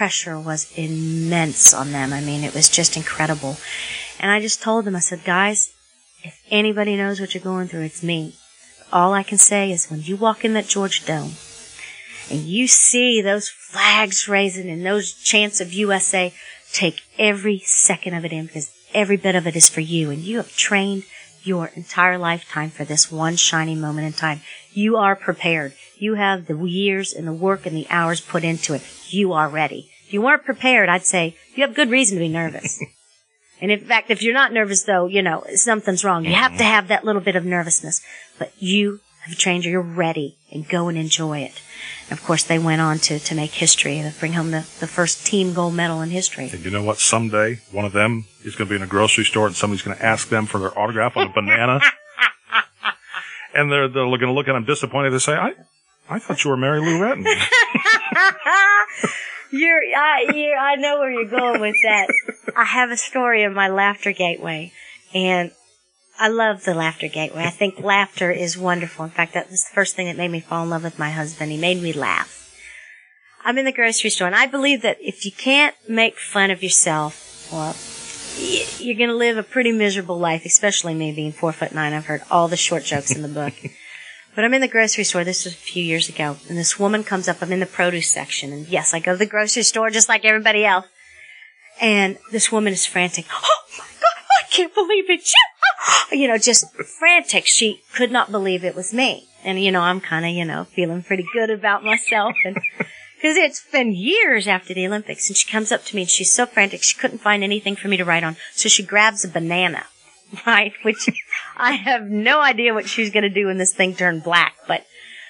pressure 0.00 0.40
was 0.40 0.72
immense 0.78 1.74
on 1.74 1.92
them. 1.92 2.10
I 2.10 2.22
mean, 2.22 2.42
it 2.42 2.54
was 2.54 2.70
just 2.70 2.96
incredible. 2.96 3.58
And 4.18 4.30
I 4.30 4.40
just 4.40 4.62
told 4.62 4.86
them, 4.86 4.96
I 4.96 5.00
said, 5.00 5.24
guys, 5.26 5.74
if 6.24 6.42
anybody 6.50 6.96
knows 6.96 7.20
what 7.20 7.34
you're 7.34 7.44
going 7.44 7.68
through, 7.68 7.82
it's 7.82 8.02
me. 8.02 8.34
All 8.90 9.12
I 9.12 9.22
can 9.22 9.36
say 9.36 9.70
is 9.70 9.90
when 9.90 10.00
you 10.00 10.16
walk 10.16 10.42
in 10.42 10.54
that 10.54 10.68
Georgia 10.68 11.04
Dome 11.04 11.32
and 12.30 12.40
you 12.40 12.66
see 12.66 13.20
those 13.20 13.50
flags 13.50 14.26
raising 14.26 14.70
and 14.70 14.86
those 14.86 15.12
chants 15.12 15.60
of 15.60 15.74
USA, 15.74 16.32
take 16.72 17.02
every 17.18 17.58
second 17.58 18.14
of 18.14 18.24
it 18.24 18.32
in 18.32 18.46
because 18.46 18.70
every 18.94 19.18
bit 19.18 19.34
of 19.34 19.46
it 19.46 19.54
is 19.54 19.68
for 19.68 19.82
you. 19.82 20.10
And 20.10 20.22
you 20.22 20.38
have 20.38 20.56
trained 20.56 21.02
your 21.42 21.72
entire 21.74 22.16
lifetime 22.16 22.70
for 22.70 22.86
this 22.86 23.12
one 23.12 23.36
shining 23.36 23.82
moment 23.82 24.06
in 24.06 24.14
time. 24.14 24.40
You 24.72 24.96
are 24.96 25.14
prepared. 25.14 25.74
You 25.98 26.14
have 26.14 26.46
the 26.46 26.56
years 26.56 27.12
and 27.12 27.28
the 27.28 27.34
work 27.34 27.66
and 27.66 27.76
the 27.76 27.86
hours 27.90 28.22
put 28.22 28.44
into 28.44 28.72
it. 28.72 28.80
You 29.10 29.34
are 29.34 29.50
ready. 29.50 29.89
If 30.10 30.14
you 30.14 30.22
weren't 30.22 30.44
prepared, 30.44 30.88
I'd 30.88 31.06
say 31.06 31.36
you 31.54 31.64
have 31.64 31.72
good 31.72 31.88
reason 31.88 32.16
to 32.16 32.20
be 32.20 32.28
nervous. 32.28 32.82
and 33.60 33.70
in 33.70 33.78
fact, 33.78 34.10
if 34.10 34.24
you're 34.24 34.34
not 34.34 34.52
nervous 34.52 34.82
though, 34.82 35.06
you 35.06 35.22
know, 35.22 35.44
something's 35.54 36.02
wrong. 36.02 36.24
You 36.24 36.34
have 36.34 36.50
to 36.50 36.64
mm-hmm. 36.64 36.64
have 36.64 36.88
that 36.88 37.04
little 37.04 37.20
bit 37.20 37.36
of 37.36 37.44
nervousness, 37.44 38.02
but 38.36 38.52
you 38.58 38.98
have 39.20 39.38
trained, 39.38 39.64
you're 39.64 39.80
ready 39.80 40.36
and 40.50 40.68
go 40.68 40.88
and 40.88 40.98
enjoy 40.98 41.38
it. 41.38 41.62
And 42.08 42.18
of 42.18 42.24
course, 42.24 42.42
they 42.42 42.58
went 42.58 42.80
on 42.80 42.98
to, 42.98 43.20
to 43.20 43.34
make 43.36 43.52
history 43.52 43.98
and 43.98 44.18
bring 44.18 44.32
home 44.32 44.50
the, 44.50 44.68
the 44.80 44.88
first 44.88 45.24
team 45.24 45.54
gold 45.54 45.74
medal 45.74 46.00
in 46.00 46.10
history. 46.10 46.50
And 46.52 46.64
you 46.64 46.72
know 46.72 46.82
what? 46.82 46.98
Someday 46.98 47.60
one 47.70 47.84
of 47.84 47.92
them 47.92 48.24
is 48.44 48.56
going 48.56 48.66
to 48.66 48.72
be 48.72 48.74
in 48.74 48.82
a 48.82 48.88
grocery 48.88 49.22
store 49.22 49.46
and 49.46 49.54
somebody's 49.54 49.82
going 49.82 49.96
to 49.96 50.04
ask 50.04 50.28
them 50.28 50.46
for 50.46 50.58
their 50.58 50.76
autograph 50.76 51.16
on 51.16 51.28
a 51.28 51.32
banana. 51.32 51.78
and 53.54 53.70
they're, 53.70 53.86
they're 53.86 54.06
going 54.06 54.20
to 54.22 54.32
look 54.32 54.48
at 54.48 54.54
them 54.54 54.64
disappointed. 54.64 55.10
They 55.10 55.20
say, 55.20 55.34
I, 55.34 55.52
I 56.08 56.18
thought 56.18 56.42
you 56.42 56.50
were 56.50 56.56
Mary 56.56 56.80
Lou 56.80 56.98
Retton. 56.98 57.24
You're, 59.52 59.80
I, 59.96 60.26
you 60.34 60.54
I 60.54 60.76
know 60.76 60.98
where 60.98 61.10
you're 61.10 61.30
going 61.30 61.60
with 61.60 61.76
that. 61.82 62.08
I 62.56 62.64
have 62.64 62.90
a 62.90 62.96
story 62.96 63.44
of 63.44 63.52
my 63.52 63.68
laughter 63.68 64.12
gateway, 64.12 64.72
and 65.12 65.50
I 66.18 66.28
love 66.28 66.64
the 66.64 66.74
laughter 66.74 67.08
gateway. 67.08 67.44
I 67.44 67.50
think 67.50 67.80
laughter 67.80 68.30
is 68.30 68.56
wonderful. 68.56 69.04
In 69.04 69.10
fact, 69.10 69.34
that 69.34 69.50
was 69.50 69.64
the 69.64 69.74
first 69.74 69.96
thing 69.96 70.06
that 70.06 70.16
made 70.16 70.30
me 70.30 70.40
fall 70.40 70.62
in 70.62 70.70
love 70.70 70.84
with 70.84 70.98
my 70.98 71.10
husband. 71.10 71.50
He 71.50 71.58
made 71.58 71.82
me 71.82 71.92
laugh. 71.92 72.36
I'm 73.44 73.58
in 73.58 73.64
the 73.64 73.72
grocery 73.72 74.10
store, 74.10 74.26
and 74.26 74.36
I 74.36 74.46
believe 74.46 74.82
that 74.82 74.98
if 75.00 75.24
you 75.24 75.32
can't 75.32 75.74
make 75.88 76.18
fun 76.18 76.50
of 76.50 76.62
yourself, 76.62 77.48
well, 77.50 77.74
you're 78.78 78.96
going 78.96 79.08
to 79.08 79.16
live 79.16 79.36
a 79.36 79.42
pretty 79.42 79.72
miserable 79.72 80.18
life, 80.18 80.44
especially 80.44 80.94
me 80.94 81.12
being 81.12 81.32
four 81.32 81.52
foot 81.52 81.72
nine. 81.72 81.92
I've 81.92 82.06
heard 82.06 82.22
all 82.30 82.48
the 82.48 82.56
short 82.56 82.84
jokes 82.84 83.10
in 83.10 83.22
the 83.22 83.28
book. 83.28 83.54
But 84.40 84.46
I'm 84.46 84.54
in 84.54 84.62
the 84.62 84.68
grocery 84.68 85.04
store. 85.04 85.22
This 85.22 85.44
was 85.44 85.52
a 85.52 85.56
few 85.58 85.84
years 85.84 86.08
ago, 86.08 86.38
and 86.48 86.56
this 86.56 86.78
woman 86.78 87.04
comes 87.04 87.28
up. 87.28 87.42
I'm 87.42 87.52
in 87.52 87.60
the 87.60 87.66
produce 87.66 88.08
section, 88.08 88.54
and 88.54 88.66
yes, 88.68 88.94
I 88.94 88.98
go 88.98 89.12
to 89.12 89.18
the 89.18 89.26
grocery 89.26 89.64
store 89.64 89.90
just 89.90 90.08
like 90.08 90.24
everybody 90.24 90.64
else. 90.64 90.86
And 91.78 92.16
this 92.32 92.50
woman 92.50 92.72
is 92.72 92.86
frantic. 92.86 93.26
Oh 93.34 93.62
my 93.78 93.84
God! 93.84 94.24
I 94.40 94.50
can't 94.50 94.74
believe 94.74 95.10
you! 95.10 95.18
You 96.18 96.26
know, 96.26 96.38
just 96.38 96.74
frantic. 96.98 97.44
She 97.44 97.82
could 97.94 98.10
not 98.10 98.30
believe 98.30 98.64
it 98.64 98.74
was 98.74 98.94
me. 98.94 99.28
And 99.44 99.62
you 99.62 99.70
know, 99.70 99.82
I'm 99.82 100.00
kind 100.00 100.24
of 100.24 100.30
you 100.30 100.46
know 100.46 100.64
feeling 100.64 101.02
pretty 101.02 101.26
good 101.34 101.50
about 101.50 101.84
myself, 101.84 102.34
and 102.42 102.56
because 103.16 103.36
it's 103.36 103.62
been 103.70 103.92
years 103.92 104.48
after 104.48 104.72
the 104.72 104.86
Olympics, 104.86 105.28
and 105.28 105.36
she 105.36 105.52
comes 105.52 105.70
up 105.70 105.84
to 105.84 105.96
me 105.96 106.02
and 106.02 106.10
she's 106.10 106.32
so 106.32 106.46
frantic 106.46 106.82
she 106.82 106.98
couldn't 106.98 107.18
find 107.18 107.44
anything 107.44 107.76
for 107.76 107.88
me 107.88 107.98
to 107.98 108.06
write 108.06 108.24
on, 108.24 108.38
so 108.54 108.70
she 108.70 108.82
grabs 108.82 109.22
a 109.22 109.28
banana 109.28 109.84
right? 110.46 110.72
Which 110.82 111.08
I 111.56 111.72
have 111.72 112.08
no 112.08 112.40
idea 112.40 112.74
what 112.74 112.88
she's 112.88 113.10
going 113.10 113.22
to 113.22 113.28
do 113.28 113.46
when 113.46 113.58
this 113.58 113.74
thing 113.74 113.94
turned 113.94 114.22
black. 114.22 114.54
But 114.66 114.84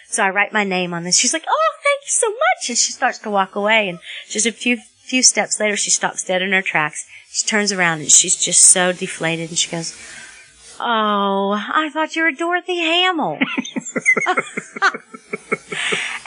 so 0.08 0.22
I 0.22 0.30
write 0.30 0.52
my 0.52 0.64
name 0.64 0.92
on 0.94 1.04
this. 1.04 1.16
She's 1.16 1.32
like, 1.32 1.44
"Oh, 1.48 1.72
thank 1.84 2.02
you 2.02 2.10
so 2.10 2.30
much," 2.30 2.68
and 2.68 2.78
she 2.78 2.92
starts 2.92 3.18
to 3.20 3.30
walk 3.30 3.54
away. 3.54 3.88
And 3.88 3.98
just 4.28 4.46
a 4.46 4.52
few 4.52 4.78
few 5.02 5.22
steps 5.22 5.58
later, 5.60 5.76
she 5.76 5.90
stops 5.90 6.24
dead 6.24 6.42
in 6.42 6.52
her 6.52 6.62
tracks. 6.62 7.06
She 7.30 7.46
turns 7.46 7.72
around 7.72 8.00
and 8.00 8.10
she's 8.10 8.36
just 8.36 8.64
so 8.64 8.92
deflated, 8.92 9.50
and 9.50 9.58
she 9.58 9.70
goes. 9.70 9.96
Oh, 10.82 11.52
I 11.52 11.90
thought 11.92 12.16
you 12.16 12.22
were 12.22 12.32
Dorothy 12.32 12.78
Hamill. 12.78 13.36
and 13.36 13.48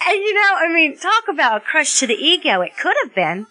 you 0.08 0.34
know, 0.36 0.52
I 0.58 0.72
mean, 0.72 0.96
talk 0.96 1.24
about 1.28 1.58
a 1.58 1.66
crush 1.66 2.00
to 2.00 2.08
the 2.08 2.14
ego. 2.14 2.62
It 2.62 2.78
could 2.78 2.96
have 3.04 3.16
been. 3.16 3.48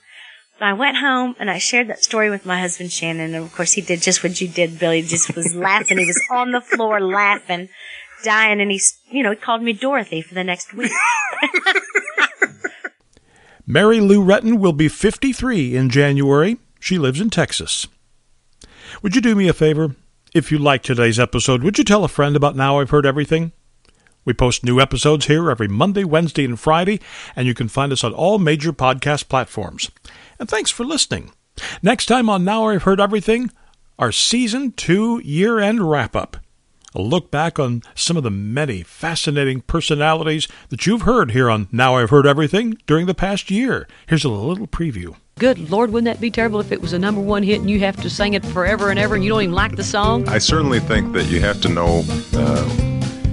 But 0.62 0.68
I 0.68 0.74
went 0.74 0.96
home 0.96 1.34
and 1.40 1.50
I 1.50 1.58
shared 1.58 1.88
that 1.88 2.04
story 2.04 2.30
with 2.30 2.46
my 2.46 2.60
husband 2.60 2.92
Shannon, 2.92 3.34
and 3.34 3.44
of 3.44 3.52
course 3.52 3.72
he 3.72 3.80
did 3.80 4.00
just 4.00 4.22
what 4.22 4.40
you 4.40 4.46
did, 4.46 4.78
Billy. 4.78 5.02
He 5.02 5.08
just 5.08 5.34
was 5.34 5.56
laughing. 5.56 5.98
He 5.98 6.06
was 6.06 6.22
on 6.30 6.52
the 6.52 6.60
floor 6.60 7.00
laughing, 7.00 7.68
dying, 8.22 8.60
and 8.60 8.70
he, 8.70 8.80
you 9.10 9.24
know, 9.24 9.30
he 9.30 9.36
called 9.36 9.64
me 9.64 9.72
Dorothy 9.72 10.22
for 10.22 10.34
the 10.34 10.44
next 10.44 10.72
week. 10.72 10.92
Mary 13.66 13.98
Lou 13.98 14.24
Retton 14.24 14.60
will 14.60 14.72
be 14.72 14.86
53 14.86 15.74
in 15.74 15.90
January. 15.90 16.58
She 16.78 16.96
lives 16.96 17.20
in 17.20 17.30
Texas. 17.30 17.88
Would 19.02 19.16
you 19.16 19.20
do 19.20 19.34
me 19.34 19.48
a 19.48 19.52
favor? 19.52 19.96
If 20.32 20.52
you 20.52 20.58
liked 20.58 20.86
today's 20.86 21.18
episode, 21.18 21.64
would 21.64 21.76
you 21.76 21.82
tell 21.82 22.04
a 22.04 22.08
friend 22.08 22.36
about 22.36 22.54
Now 22.54 22.78
I've 22.78 22.90
Heard 22.90 23.04
Everything? 23.04 23.50
We 24.24 24.32
post 24.32 24.64
new 24.64 24.80
episodes 24.80 25.26
here 25.26 25.50
every 25.50 25.66
Monday, 25.66 26.04
Wednesday, 26.04 26.44
and 26.44 26.58
Friday, 26.58 27.00
and 27.34 27.46
you 27.46 27.54
can 27.54 27.68
find 27.68 27.92
us 27.92 28.04
on 28.04 28.12
all 28.12 28.38
major 28.38 28.72
podcast 28.72 29.28
platforms. 29.28 29.90
And 30.38 30.48
thanks 30.48 30.70
for 30.70 30.84
listening. 30.84 31.32
Next 31.82 32.06
time 32.06 32.30
on 32.30 32.44
Now 32.44 32.68
I've 32.68 32.84
Heard 32.84 33.00
Everything, 33.00 33.50
our 33.98 34.12
Season 34.12 34.72
2 34.72 35.22
year 35.24 35.58
end 35.58 35.90
wrap 35.90 36.14
up. 36.14 36.36
A 36.94 37.00
look 37.00 37.30
back 37.30 37.58
on 37.58 37.82
some 37.94 38.16
of 38.16 38.22
the 38.22 38.30
many 38.30 38.82
fascinating 38.82 39.62
personalities 39.62 40.46
that 40.68 40.86
you've 40.86 41.02
heard 41.02 41.30
here 41.30 41.50
on 41.50 41.66
Now 41.72 41.96
I've 41.96 42.10
Heard 42.10 42.26
Everything 42.26 42.76
during 42.86 43.06
the 43.06 43.14
past 43.14 43.50
year. 43.50 43.88
Here's 44.06 44.24
a 44.24 44.28
little 44.28 44.66
preview. 44.68 45.16
Good 45.38 45.70
Lord, 45.70 45.90
wouldn't 45.90 46.14
that 46.14 46.20
be 46.20 46.30
terrible 46.30 46.60
if 46.60 46.70
it 46.70 46.80
was 46.80 46.92
a 46.92 46.98
number 46.98 47.20
one 47.20 47.42
hit 47.42 47.60
and 47.60 47.70
you 47.70 47.80
have 47.80 47.96
to 48.02 48.10
sing 48.10 48.34
it 48.34 48.44
forever 48.46 48.90
and 48.90 48.98
ever 48.98 49.14
and 49.14 49.24
you 49.24 49.30
don't 49.30 49.42
even 49.42 49.54
like 49.54 49.74
the 49.74 49.82
song? 49.82 50.28
I 50.28 50.38
certainly 50.38 50.78
think 50.78 51.12
that 51.14 51.24
you 51.24 51.40
have 51.40 51.60
to 51.62 51.68
know 51.70 52.04
uh, 52.34 52.62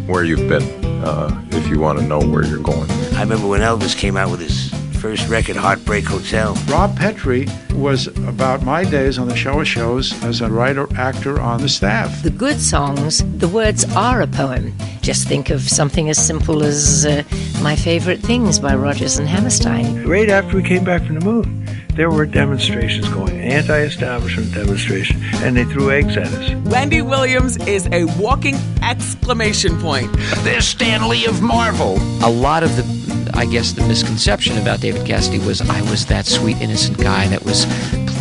where 0.08 0.24
you've 0.24 0.48
been 0.48 0.79
uh, 1.04 1.42
if 1.52 1.68
you 1.68 1.80
want 1.80 2.00
to 2.00 2.06
know 2.06 2.20
where 2.20 2.46
you're 2.46 2.62
going. 2.62 2.90
I 3.16 3.22
remember 3.22 3.48
when 3.48 3.62
Elvis 3.62 3.96
came 3.98 4.18
out 4.18 4.32
with 4.32 4.40
his 4.40 4.70
first 5.00 5.30
record, 5.30 5.56
Heartbreak 5.56 6.06
Hotel. 6.06 6.54
Rob 6.68 6.98
Petrie 6.98 7.48
was 7.74 8.08
about 8.08 8.64
my 8.64 8.84
days 8.84 9.18
on 9.18 9.30
the 9.30 9.36
show 9.36 9.62
of 9.62 9.68
shows 9.68 10.12
as 10.24 10.42
a 10.42 10.50
writer 10.50 10.88
actor 10.98 11.40
on 11.40 11.62
the 11.62 11.70
staff. 11.70 12.22
The 12.22 12.30
good 12.30 12.60
songs, 12.60 13.24
the 13.38 13.48
words 13.48 13.86
are 13.96 14.22
a 14.22 14.28
poem. 14.28 14.74
Just 15.02 15.28
think 15.28 15.50
of 15.50 15.62
something 15.62 16.10
as 16.10 16.18
simple 16.18 16.64
as 16.64 17.06
uh, 17.06 17.24
My 17.62 17.76
Favorite 17.78 18.20
Things 18.20 18.60
by 18.60 18.76
Rodgers 18.76 19.18
and 19.18 19.28
Hammerstein. 19.28 20.06
Right 20.06 20.30
after 20.30 20.58
we 20.58 20.64
came 20.64 20.84
back 20.84 21.06
from 21.06 21.18
the 21.18 21.26
moon, 21.26 21.66
there 22.00 22.10
were 22.10 22.26
demonstrations 22.26 23.10
going, 23.10 23.38
anti-establishment 23.42 24.54
demonstration, 24.54 25.22
and 25.44 25.58
they 25.58 25.66
threw 25.66 25.92
eggs 25.92 26.16
at 26.16 26.28
us. 26.28 26.52
Wendy 26.72 27.02
Williams 27.02 27.58
is 27.68 27.90
a 27.92 28.06
walking 28.18 28.56
exclamation 28.82 29.78
point. 29.82 30.10
There's 30.46 30.66
Stan 30.66 31.10
Lee 31.10 31.26
of 31.26 31.42
Marvel. 31.42 31.98
A 32.24 32.32
lot 32.32 32.64
of 32.64 32.74
the, 32.78 33.32
I 33.34 33.46
guess, 33.48 33.74
the 33.74 33.86
misconception 33.86 34.58
about 34.58 34.80
David 34.80 35.06
Cassidy 35.06 35.40
was 35.40 35.60
I 35.60 35.82
was 35.92 36.06
that 36.06 36.26
sweet, 36.26 36.56
innocent 36.62 36.98
guy 36.98 37.28
that 37.28 37.44
was 37.44 37.66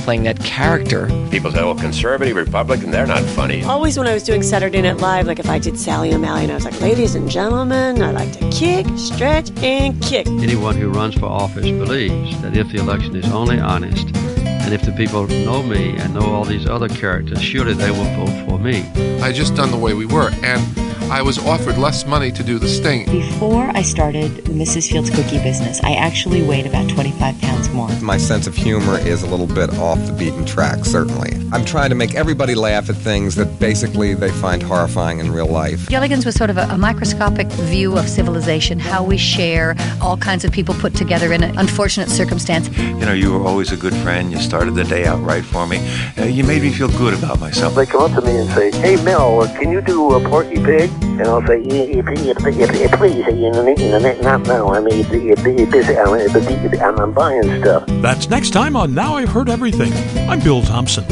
playing 0.09 0.23
that 0.23 0.43
character. 0.43 1.07
People 1.31 1.53
say, 1.53 1.63
well, 1.63 1.75
conservative, 1.75 2.35
Republican, 2.35 2.91
they're 2.91 3.07
not 3.07 3.23
funny. 3.23 3.63
Always 3.65 3.99
when 3.99 4.07
I 4.07 4.15
was 4.15 4.23
doing 4.23 4.43
Saturday 4.43 4.81
Night 4.81 4.97
Live, 4.97 5.27
like 5.27 5.39
if 5.39 5.51
I 5.51 5.59
did 5.59 5.79
Sally 5.79 6.15
O'Malley 6.15 6.45
and 6.45 6.51
I 6.51 6.55
was 6.55 6.65
like, 6.65 6.81
ladies 6.81 7.15
and 7.15 7.29
gentlemen, 7.29 8.01
I 8.01 8.13
like 8.13 8.33
to 8.39 8.49
kick, 8.49 8.87
stretch, 8.97 9.51
and 9.63 10.01
kick. 10.01 10.27
Anyone 10.27 10.77
who 10.77 10.89
runs 10.89 11.15
for 11.15 11.27
office 11.27 11.67
believes 11.67 12.41
that 12.41 12.57
if 12.57 12.71
the 12.71 12.79
election 12.79 13.17
is 13.17 13.31
only 13.33 13.61
honest, 13.61 14.07
and 14.17 14.73
if 14.73 14.81
the 14.81 14.93
people 14.93 15.27
know 15.27 15.63
me 15.63 15.99
and 15.99 16.15
know 16.15 16.23
all 16.23 16.47
these 16.47 16.67
other 16.67 16.89
characters, 16.89 17.43
surely 17.43 17.75
they 17.75 17.91
will 17.91 18.09
vote 18.25 18.49
for 18.49 18.59
me. 18.59 18.89
I 19.21 19.31
just 19.31 19.57
done 19.57 19.71
the 19.71 19.77
way 19.77 19.93
we 19.93 20.07
were, 20.07 20.31
and 20.43 20.88
I 21.11 21.23
was 21.23 21.39
offered 21.39 21.79
less 21.79 22.05
money 22.05 22.31
to 22.33 22.45
do 22.45 22.59
the 22.59 22.69
sting. 22.69 23.07
Before 23.07 23.71
I 23.75 23.81
started 23.81 24.31
Mrs. 24.45 24.91
Fields 24.91 25.09
cookie 25.09 25.43
business, 25.43 25.81
I 25.83 25.95
actually 25.95 26.43
weighed 26.43 26.67
about 26.67 26.91
25 26.91 27.41
pounds 27.41 27.71
more. 27.71 27.89
My 28.03 28.19
sense 28.19 28.47
of 28.47 28.55
humor 28.55 28.99
is 28.99 29.23
a 29.23 29.27
little 29.27 29.47
bit 29.47 29.71
off 29.79 30.05
the 30.05 30.13
beaten 30.13 30.45
track, 30.45 30.85
certainly. 30.85 31.33
I'm 31.51 31.65
trying 31.65 31.89
to 31.89 31.95
make 31.95 32.15
everybody 32.15 32.55
laugh 32.55 32.91
at 32.91 32.97
things 32.97 33.37
that 33.37 33.59
basically 33.59 34.13
they 34.13 34.31
find 34.31 34.63
horrifying 34.63 35.19
in 35.19 35.33
real 35.33 35.47
life. 35.47 35.89
Gilligan's 35.89 36.27
was 36.27 36.35
sort 36.35 36.51
of 36.51 36.59
a, 36.59 36.65
a 36.65 36.77
microscopic 36.77 37.47
view 37.47 37.97
of 37.97 38.07
civilization, 38.07 38.79
how 38.79 39.03
we 39.03 39.17
share, 39.17 39.77
all 40.03 40.19
kinds 40.19 40.45
of 40.45 40.53
people 40.53 40.75
put 40.75 40.95
together 40.95 41.33
in 41.33 41.43
an 41.43 41.57
unfortunate 41.59 42.11
circumstance. 42.11 42.69
You 42.77 43.07
know, 43.07 43.15
you 43.15 43.33
were 43.33 43.47
always 43.47 43.73
a 43.73 43.79
good 43.79 43.95
friend. 43.97 44.31
You 44.31 44.39
started 44.41 44.75
the 44.75 44.85
day 44.85 45.07
out 45.07 45.23
right 45.23 45.45
for 45.45 45.67
me. 45.67 45.79
Uh, 46.19 46.25
you 46.25 46.45
made 46.45 46.61
me 46.61 46.71
feel 46.71 46.89
good 46.99 47.15
about 47.15 47.41
myself. 47.41 47.75
They 47.75 47.87
come 47.87 48.03
up 48.03 48.21
to 48.21 48.27
me 48.27 48.37
and 48.37 48.51
say, 48.51 48.71
"Hey, 48.73 49.03
Mel, 49.03 49.47
can 49.59 49.73
you 49.73 49.81
do 49.81 50.13
a 50.13 50.29
Porky 50.29 50.57
Pig?" 50.57 50.91
And 51.03 51.23
I'll 51.23 51.45
say, 51.47 51.61
"Yeah, 51.61 52.03
please, 52.03 52.35
please, 52.93 53.27
you 53.27 53.51
know, 53.51 53.63
not 54.23 54.47
now. 54.47 54.73
I 54.73 54.81
mean, 54.81 55.05
I'm 57.01 57.13
buying 57.13 57.61
stuff." 57.61 57.85
That's 58.03 58.31
next 58.31 58.51
time 58.51 58.77
on 58.77 58.95
Now 58.95 59.17
I've 59.17 59.29
Heard 59.29 59.49
Everything. 59.49 59.93
I'm 60.29 60.41
Bill 60.41 60.63
Thompson. 60.63 61.05